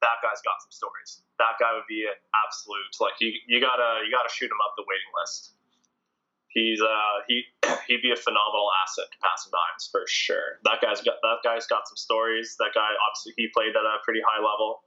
[0.01, 1.21] that guy's got some stories.
[1.37, 4.73] That guy would be an absolute like you you gotta you gotta shoot him up
[4.77, 5.56] the waiting list.
[6.49, 7.43] He's uh he
[7.87, 10.59] he'd be a phenomenal asset to pass dimes for sure.
[10.63, 12.55] That guy's got that guy's got some stories.
[12.59, 14.83] That guy obviously he played at a pretty high level.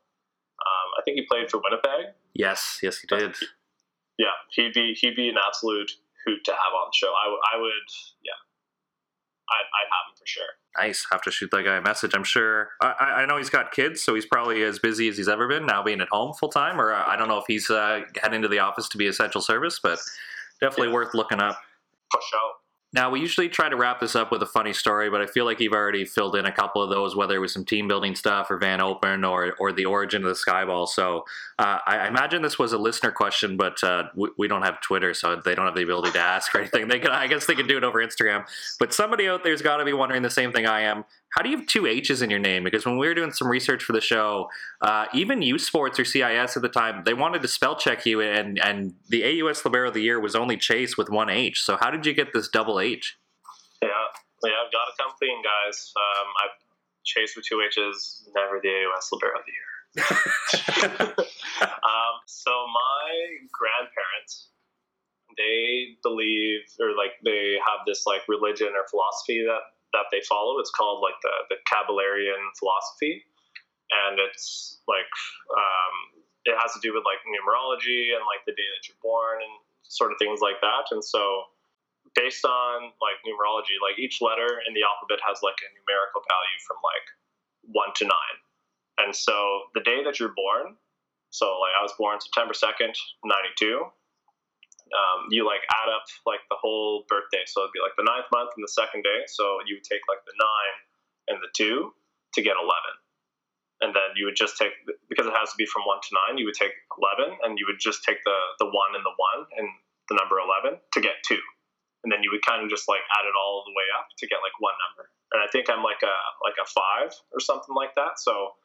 [0.61, 2.13] Um, I think he played for Winnipeg.
[2.35, 3.37] Yes, yes, he did.
[4.19, 5.91] Yeah, he'd be he'd be an absolute
[6.27, 7.13] hoot to have on the show.
[7.13, 7.89] I, w- I would
[8.21, 8.37] yeah,
[9.51, 10.53] I'd, I'd have him for sure.
[10.79, 11.07] Nice.
[11.11, 12.13] Have to shoot that guy a message.
[12.15, 12.71] I'm sure.
[12.81, 15.67] I, I know he's got kids, so he's probably as busy as he's ever been
[15.67, 16.81] now, being at home full time.
[16.81, 19.41] Or uh, I don't know if he's uh, heading to the office to be essential
[19.41, 19.99] service, but
[20.61, 20.95] definitely yeah.
[20.95, 21.59] worth looking up.
[22.13, 22.61] Push out.
[22.93, 25.45] Now, we usually try to wrap this up with a funny story, but I feel
[25.45, 28.17] like you've already filled in a couple of those, whether it was some team building
[28.17, 30.89] stuff or Van Open or, or the origin of the Skyball.
[30.89, 31.25] So
[31.61, 34.81] uh, I, I, imagine this was a listener question, but uh, we, we, don't have
[34.81, 36.89] Twitter, so they don't have the ability to ask or anything.
[36.89, 38.45] They can, I guess they can do it over Instagram.
[38.81, 41.05] But somebody out there's got to be wondering the same thing I am.
[41.31, 42.65] How do you have two H's in your name?
[42.65, 44.49] Because when we were doing some research for the show,
[44.81, 48.21] uh, even U Sports or CIS at the time, they wanted to spell check you,
[48.21, 51.63] and, and the AUS Libero of the Year was only Chase with one H.
[51.63, 53.17] So how did you get this double H?
[53.81, 53.89] Yeah,
[54.45, 55.93] yeah, I've got to come clean, guys.
[55.97, 56.57] Um, I've
[57.05, 59.71] chased with two H's, never the AUS Libero of the Year.
[61.63, 64.49] um, so my grandparents,
[65.37, 69.63] they believe, or like they have this like religion or philosophy that
[69.93, 70.59] that they follow.
[70.59, 73.25] It's called like the the Kabbalion philosophy,
[73.91, 75.11] and it's like
[75.55, 75.95] um,
[76.45, 79.55] it has to do with like numerology and like the day that you're born and
[79.83, 80.89] sort of things like that.
[80.91, 81.51] And so
[82.15, 86.59] based on like numerology, like each letter in the alphabet has like a numerical value
[86.65, 87.07] from like
[87.75, 88.39] one to nine.
[88.99, 90.77] And so the day that you're born,
[91.31, 93.85] so like I was born September 2nd, 92,
[94.95, 97.43] um, you like add up like the whole birthday.
[97.47, 99.27] So it'd be like the ninth month and the second day.
[99.31, 100.77] So you would take like the nine
[101.31, 101.95] and the two
[102.35, 102.71] to get 11.
[103.81, 104.77] And then you would just take,
[105.09, 107.65] because it has to be from one to nine, you would take 11 and you
[107.65, 109.67] would just take the, the one and the one and
[110.13, 111.41] the number 11 to get two
[112.03, 114.25] and then you would kind of just like add it all the way up to
[114.25, 115.13] get like one number.
[115.33, 118.17] And I think I'm like a like a five or something like that.
[118.17, 118.57] So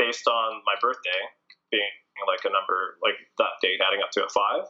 [0.00, 1.20] based on my birthday
[1.68, 1.92] being
[2.24, 4.64] like a number like that date adding up to a five,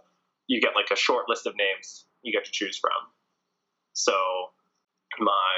[0.51, 2.99] you get like a short list of names you get to choose from.
[3.95, 4.51] So
[5.23, 5.55] my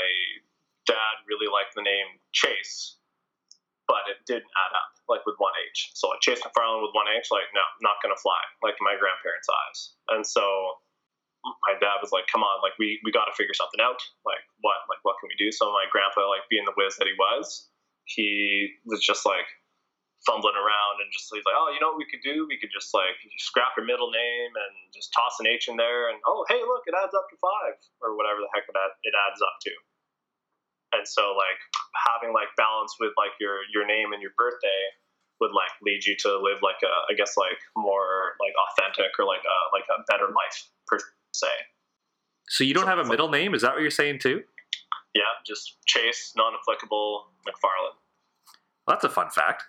[0.85, 3.01] dad really liked the name Chase,
[3.89, 5.97] but it didn't add up like with one H.
[5.97, 9.01] So like Chase McFarland with one H, like no, not gonna fly, like in my
[9.01, 9.79] grandparents' eyes.
[10.13, 10.45] And so
[11.65, 13.99] my dad was like, "Come on, like we we got to figure something out.
[14.29, 17.09] Like what like what can we do?" So my grandpa, like being the whiz that
[17.09, 17.73] he was,
[18.05, 19.49] he was just like
[20.23, 22.47] fumbling around and just he's like, "Oh, you know what we could do?
[22.47, 26.11] We could just like scrap your middle name and just toss an H in there,
[26.11, 29.15] and oh, hey, look, it adds up to five or whatever the heck it, it
[29.15, 29.73] adds up to."
[30.93, 31.61] And so like
[31.97, 34.83] having like balance with like your your name and your birthday
[35.41, 39.27] would like lead you to live like a I guess like more like authentic or
[39.27, 40.99] like a like a better life per
[41.33, 41.51] se.
[42.49, 43.55] So you don't so have a middle name?
[43.55, 44.45] Is that what you're saying too?
[45.15, 47.97] Yeah, just Chase, non-applicable McFarland.
[48.87, 49.65] Well, that's a fun fact.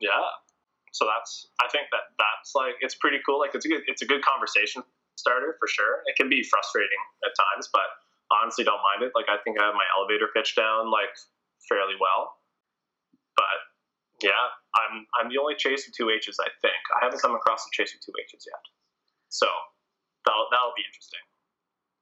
[0.00, 0.24] Yeah.
[0.92, 3.38] So that's I think that that's like it's pretty cool.
[3.38, 4.80] Like it's a good it's a good conversation
[5.16, 6.00] starter for sure.
[6.08, 7.88] It can be frustrating at times, but
[8.32, 9.12] honestly don't mind it.
[9.12, 11.12] Like I think I have my elevator pitch down like
[11.68, 12.40] fairly well.
[13.36, 13.56] But
[14.24, 16.40] yeah, I'm I'm the only chase with two H's.
[16.40, 18.64] I think I haven't come across a chase with two H's yet.
[19.28, 19.48] So
[20.24, 21.20] that'll that'll be interesting.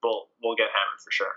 [0.07, 1.35] We'll we'll get hammered for sure.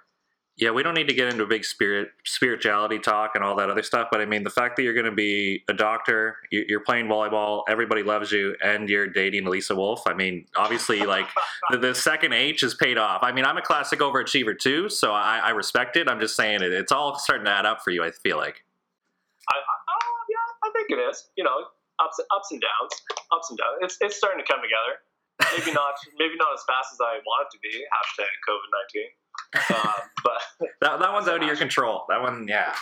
[0.59, 3.69] Yeah, we don't need to get into a big spirit spirituality talk and all that
[3.69, 6.65] other stuff, but I mean the fact that you're going to be a doctor, you-
[6.67, 10.01] you're playing volleyball, everybody loves you, and you're dating Lisa Wolf.
[10.07, 11.27] I mean, obviously, like
[11.69, 13.21] the, the second H is paid off.
[13.21, 16.09] I mean, I'm a classic overachiever too, so I, I respect it.
[16.09, 16.71] I'm just saying it.
[16.73, 18.03] It's all starting to add up for you.
[18.03, 18.63] I feel like.
[19.47, 21.29] I, I, oh, yeah, I think it is.
[21.37, 22.93] You know, ups, ups and downs,
[23.31, 23.77] ups and downs.
[23.81, 24.97] It's, it's starting to come together.
[25.53, 27.69] Maybe not, maybe not as fast as I want it to be.
[27.93, 29.09] Hashtag COVID nineteen.
[29.55, 30.41] Um, but
[30.81, 32.05] That, that one's out of your control.
[32.09, 32.73] That one, yeah.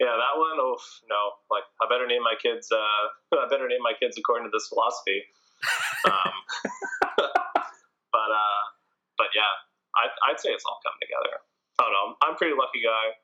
[0.00, 0.58] yeah, that one.
[0.58, 0.76] Oh
[1.08, 1.22] no!
[1.50, 2.68] Like I better name my kids.
[2.70, 5.22] Uh, I better name my kids according to this philosophy.
[6.06, 6.34] Um,
[8.14, 8.62] but uh,
[9.18, 9.52] but yeah,
[9.96, 11.40] I, I'd say it's all coming together.
[11.78, 12.08] I don't know.
[12.22, 13.16] I'm a pretty lucky guy.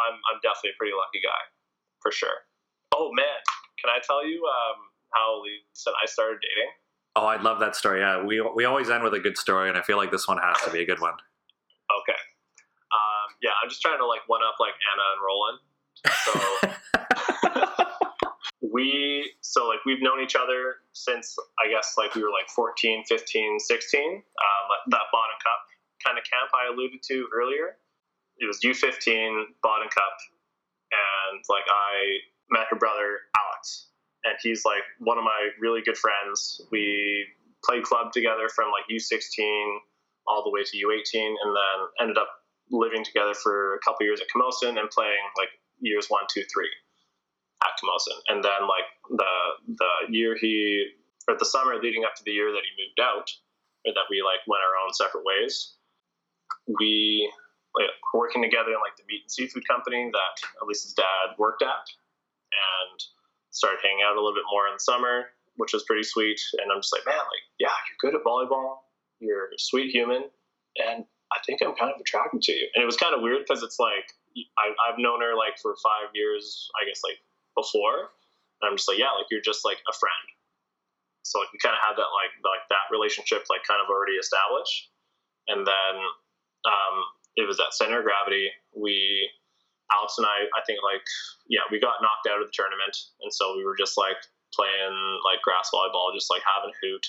[0.00, 1.42] I'm I'm definitely a pretty lucky guy,
[2.00, 2.48] for sure.
[2.94, 3.40] Oh man,
[3.80, 4.78] can I tell you um,
[5.12, 6.70] how Lisa and I started dating?
[7.16, 8.00] Oh, I'd love that story.
[8.00, 10.38] Yeah, we we always end with a good story, and I feel like this one
[10.38, 11.14] has to be a good one.
[13.42, 15.58] Yeah, I'm just trying to like one up like Anna and Roland.
[16.24, 16.32] So
[18.72, 23.04] we so like we've known each other since I guess like we were like 14,
[23.06, 24.00] 15, 16.
[24.00, 24.22] Um,
[24.88, 25.60] that Bottom Cup
[26.04, 27.76] kind of camp I alluded to earlier.
[28.38, 30.16] It was U15 Bottom Cup,
[30.90, 32.18] and like I
[32.50, 33.88] met her brother Alex,
[34.24, 36.62] and he's like one of my really good friends.
[36.70, 37.26] We
[37.64, 39.78] played club together from like U16
[40.26, 42.28] all the way to U18, and then ended up
[42.72, 45.50] living together for a couple years at Camosun and playing like
[45.80, 46.70] years one, two, three
[47.62, 48.18] at Camosun.
[48.28, 50.88] And then like the the year he
[51.28, 53.30] or the summer leading up to the year that he moved out,
[53.86, 55.76] or that we like went our own separate ways,
[56.80, 57.30] we
[57.76, 61.86] like working together in like the meat and seafood company that Elisa's dad worked at,
[62.50, 62.98] and
[63.50, 66.40] started hanging out a little bit more in the summer, which was pretty sweet.
[66.58, 68.82] And I'm just like, man, like yeah, you're good at volleyball,
[69.20, 70.24] you're a sweet human,
[70.76, 72.68] and I think I'm kind of attracted to you.
[72.74, 74.12] And it was kind of weird because it's like
[74.60, 77.18] I, I've known her like for five years, I guess like
[77.56, 78.12] before,
[78.60, 80.26] and I'm just like, yeah, like you're just like a friend.
[81.24, 84.18] So like we kind of had that like like that relationship like kind of already
[84.18, 84.90] established,
[85.48, 85.94] and then
[86.66, 86.96] um,
[87.36, 88.50] it was at Center of Gravity.
[88.74, 89.30] We
[89.92, 91.04] Alex and I, I think like
[91.48, 94.18] yeah, we got knocked out of the tournament, and so we were just like
[94.52, 97.06] playing like grass volleyball, just like having hoot.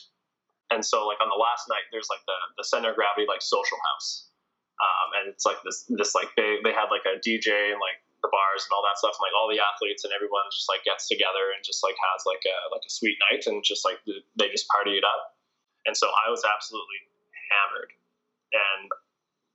[0.72, 3.44] And so like on the last night, there's like the the Center of Gravity like
[3.44, 4.30] social house,
[4.80, 8.00] um, and it's like this this like they they had like a DJ and like
[8.24, 10.82] the bars and all that stuff, and like all the athletes and everyone just like
[10.88, 14.00] gets together and just like has like a like a sweet night and just like
[14.40, 15.36] they just party it up.
[15.84, 17.02] And so I was absolutely
[17.52, 17.92] hammered,
[18.56, 18.88] and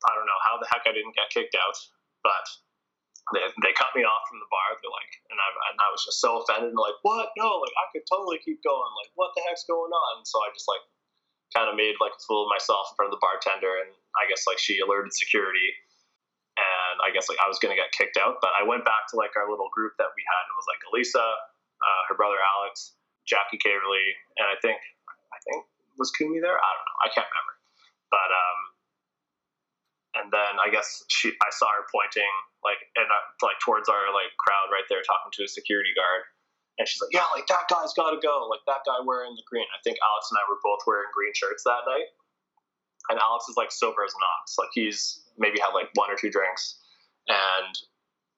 [0.07, 1.77] I don't know how the heck I didn't get kicked out,
[2.23, 2.47] but
[3.35, 4.77] they, they cut me off from the bar.
[4.81, 7.33] They're like, and I, and I was just so offended, and like, what?
[7.37, 8.93] No, like I could totally keep going.
[8.97, 10.25] Like, what the heck's going on?
[10.25, 10.85] So I just like
[11.55, 14.29] kind of made like a fool of myself in front of the bartender, and I
[14.29, 15.73] guess like she alerted security,
[16.59, 18.41] and I guess like I was gonna get kicked out.
[18.45, 20.69] But I went back to like our little group that we had, and it was
[20.69, 24.81] like Elisa, uh, her brother Alex, Jackie Caverly, and I think
[25.33, 25.65] I think
[25.99, 26.55] was Kumi there.
[26.55, 26.99] I don't know.
[27.05, 27.55] I can't remember.
[28.09, 28.59] But um,
[30.23, 32.31] and then I guess she I saw her pointing
[32.65, 36.25] like and uh, like towards our like crowd right there, talking to a security guard.
[36.79, 38.47] And she's like, "Yeah, like that guy's got to go.
[38.47, 39.67] Like that guy wearing the green.
[39.75, 42.15] I think Alex and I were both wearing green shirts that night.
[43.11, 44.55] And Alex is like sober as an ox.
[44.59, 46.79] Like he's maybe had like one or two drinks.
[47.27, 47.75] And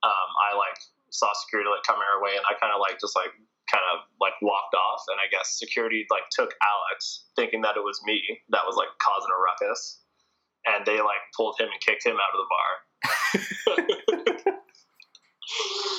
[0.03, 0.79] um, I like
[1.13, 3.37] saw security like coming our way, and I kind of like just like
[3.69, 5.05] kind of like walked off.
[5.13, 8.89] And I guess security like took Alex, thinking that it was me that was like
[9.05, 10.01] causing a ruckus.
[10.65, 12.73] And they like pulled him and kicked him out of the bar.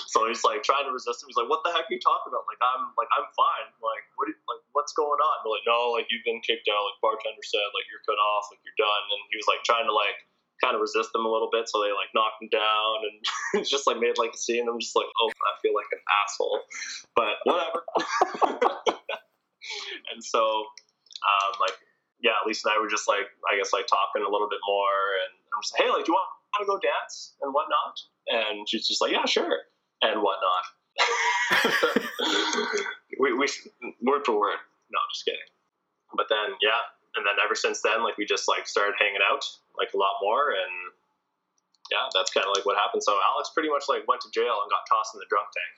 [0.07, 1.27] so he's like trying to resist him.
[1.27, 2.47] He's like, "What the heck are you talking about?
[2.47, 3.67] Like I'm like I'm fine.
[3.83, 4.31] Like what?
[4.47, 6.83] like what's going on?" They're like, "No, like you've been kicked out.
[6.87, 8.47] Like bartender said, like you're cut off.
[8.51, 10.19] Like you're done." And he was like trying to like
[10.63, 13.87] kind of resist them a little bit, so they like knocked him down and just
[13.89, 14.69] like made like a scene.
[14.69, 16.63] I'm just like, "Oh, I feel like an asshole,"
[17.15, 17.81] but whatever.
[20.11, 20.41] and so,
[21.23, 21.75] um, like
[22.21, 25.17] yeah, Lisa and I were just like, I guess, like talking a little bit more,
[25.25, 26.29] and I'm just like, hey, like, do you want
[26.59, 27.95] to go dance and whatnot?
[28.27, 29.57] And she's just like, yeah, sure,
[30.01, 30.65] and whatnot.
[33.19, 33.47] we, we
[34.03, 34.59] word for word.
[34.91, 35.39] No, just kidding.
[36.15, 36.83] But then, yeah,
[37.15, 39.43] and then ever since then, like, we just like started hanging out
[39.79, 40.91] like a lot more, and
[41.91, 43.03] yeah, that's kind of like what happened.
[43.03, 45.75] So Alex pretty much like went to jail and got tossed in the drunk tank,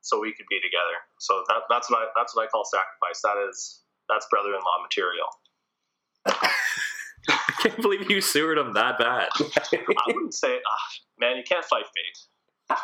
[0.00, 1.00] so we could be together.
[1.20, 3.20] So that, that's what I that's what I call sacrifice.
[3.24, 5.28] That is that's brother-in-law material.
[7.28, 9.28] I can't believe you sewered him that bad.
[9.38, 10.78] I wouldn't say, ah,
[11.18, 12.78] man, you can't fight fate.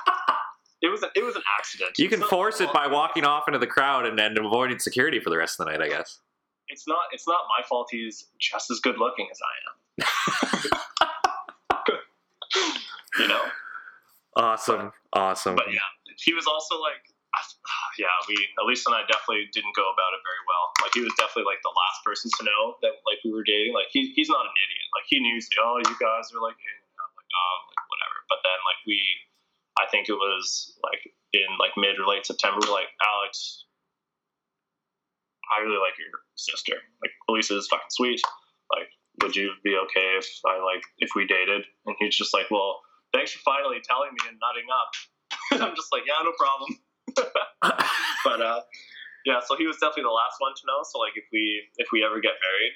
[0.81, 1.91] It was a, it was an accident.
[1.99, 4.79] You can It's not- force it by walking off into the crowd and then avoiding
[4.79, 6.19] security for the rest of the night, I guess.
[6.69, 7.89] It's not it's not my fault.
[7.91, 9.39] He's just as good looking as
[10.01, 10.07] I
[11.93, 11.99] am.
[13.19, 13.43] you know.
[14.35, 15.55] Awesome, awesome.
[15.57, 15.81] But yeah,
[16.17, 17.12] he was also like,
[18.01, 20.65] yeah, we Elise and I definitely didn't go about it very well.
[20.83, 23.75] Like he was definitely like the last person to know that like we were dating.
[23.75, 24.87] Like he, he's not an idiot.
[24.95, 27.13] Like he knew, like, oh, you guys are like, hanging out.
[27.15, 28.19] like oh, like whatever.
[28.31, 28.99] But then like we,
[29.79, 31.03] I think it was like
[31.33, 33.65] in like mid or late September, we're like Alex,
[35.53, 36.77] I really like your sister.
[37.03, 38.21] Like Elisa is fucking sweet.
[38.73, 38.89] Like,
[39.21, 41.63] would you be okay if I like if we dated?
[41.87, 42.81] And he's just like, well,
[43.13, 44.91] thanks for finally telling me and nutting up.
[45.69, 46.79] I'm just like, yeah, no problem.
[48.25, 48.61] but uh,
[49.25, 50.81] yeah, so he was definitely the last one to know.
[50.85, 52.75] So like, if we if we ever get married,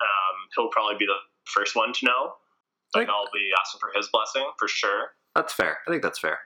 [0.00, 2.34] um, he'll probably be the first one to know.
[2.94, 5.16] Like, I'll be asking for his blessing for sure.
[5.34, 5.78] That's fair.
[5.86, 6.38] I think that's fair.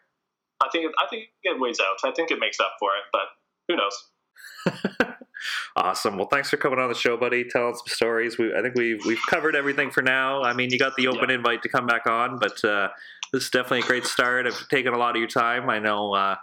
[0.63, 1.97] I think I think it weighs out.
[2.05, 3.29] I think it makes up for it, but
[3.69, 5.17] who knows?
[5.77, 6.17] awesome.
[6.17, 7.45] Well, thanks for coming on the show, buddy.
[7.45, 8.39] Telling some stories.
[8.39, 10.43] We, I think we've we've covered everything for now.
[10.43, 11.37] I mean, you got the open yeah.
[11.37, 12.89] invite to come back on, but uh,
[13.33, 14.47] this is definitely a great start.
[14.47, 15.71] I've taken a lot of your time.
[15.71, 16.13] I know.
[16.13, 16.37] Uh,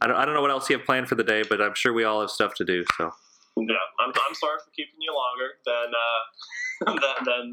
[0.00, 1.74] I don't, I don't know what else you have planned for the day, but I'm
[1.74, 2.84] sure we all have stuff to do.
[2.96, 3.10] So.
[3.56, 7.52] Yeah, I'm, I'm sorry for keeping you longer than uh, than, than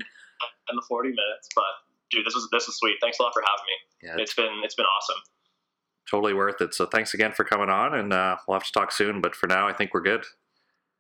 [0.67, 1.63] than the 40 minutes, but
[2.11, 2.97] dude, this is this is sweet.
[3.01, 3.77] Thanks a lot for having me.
[4.09, 5.21] Yeah, it's been it's been awesome.
[6.09, 6.73] Totally worth it.
[6.75, 9.21] So thanks again for coming on, and uh, we'll have to talk soon.
[9.21, 10.23] But for now, I think we're good.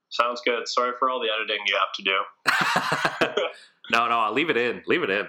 [0.09, 0.67] Sounds good.
[0.67, 3.41] Sorry for all the editing you have to do.
[3.91, 4.81] no, no, I'll leave it in.
[4.87, 5.27] Leave it in.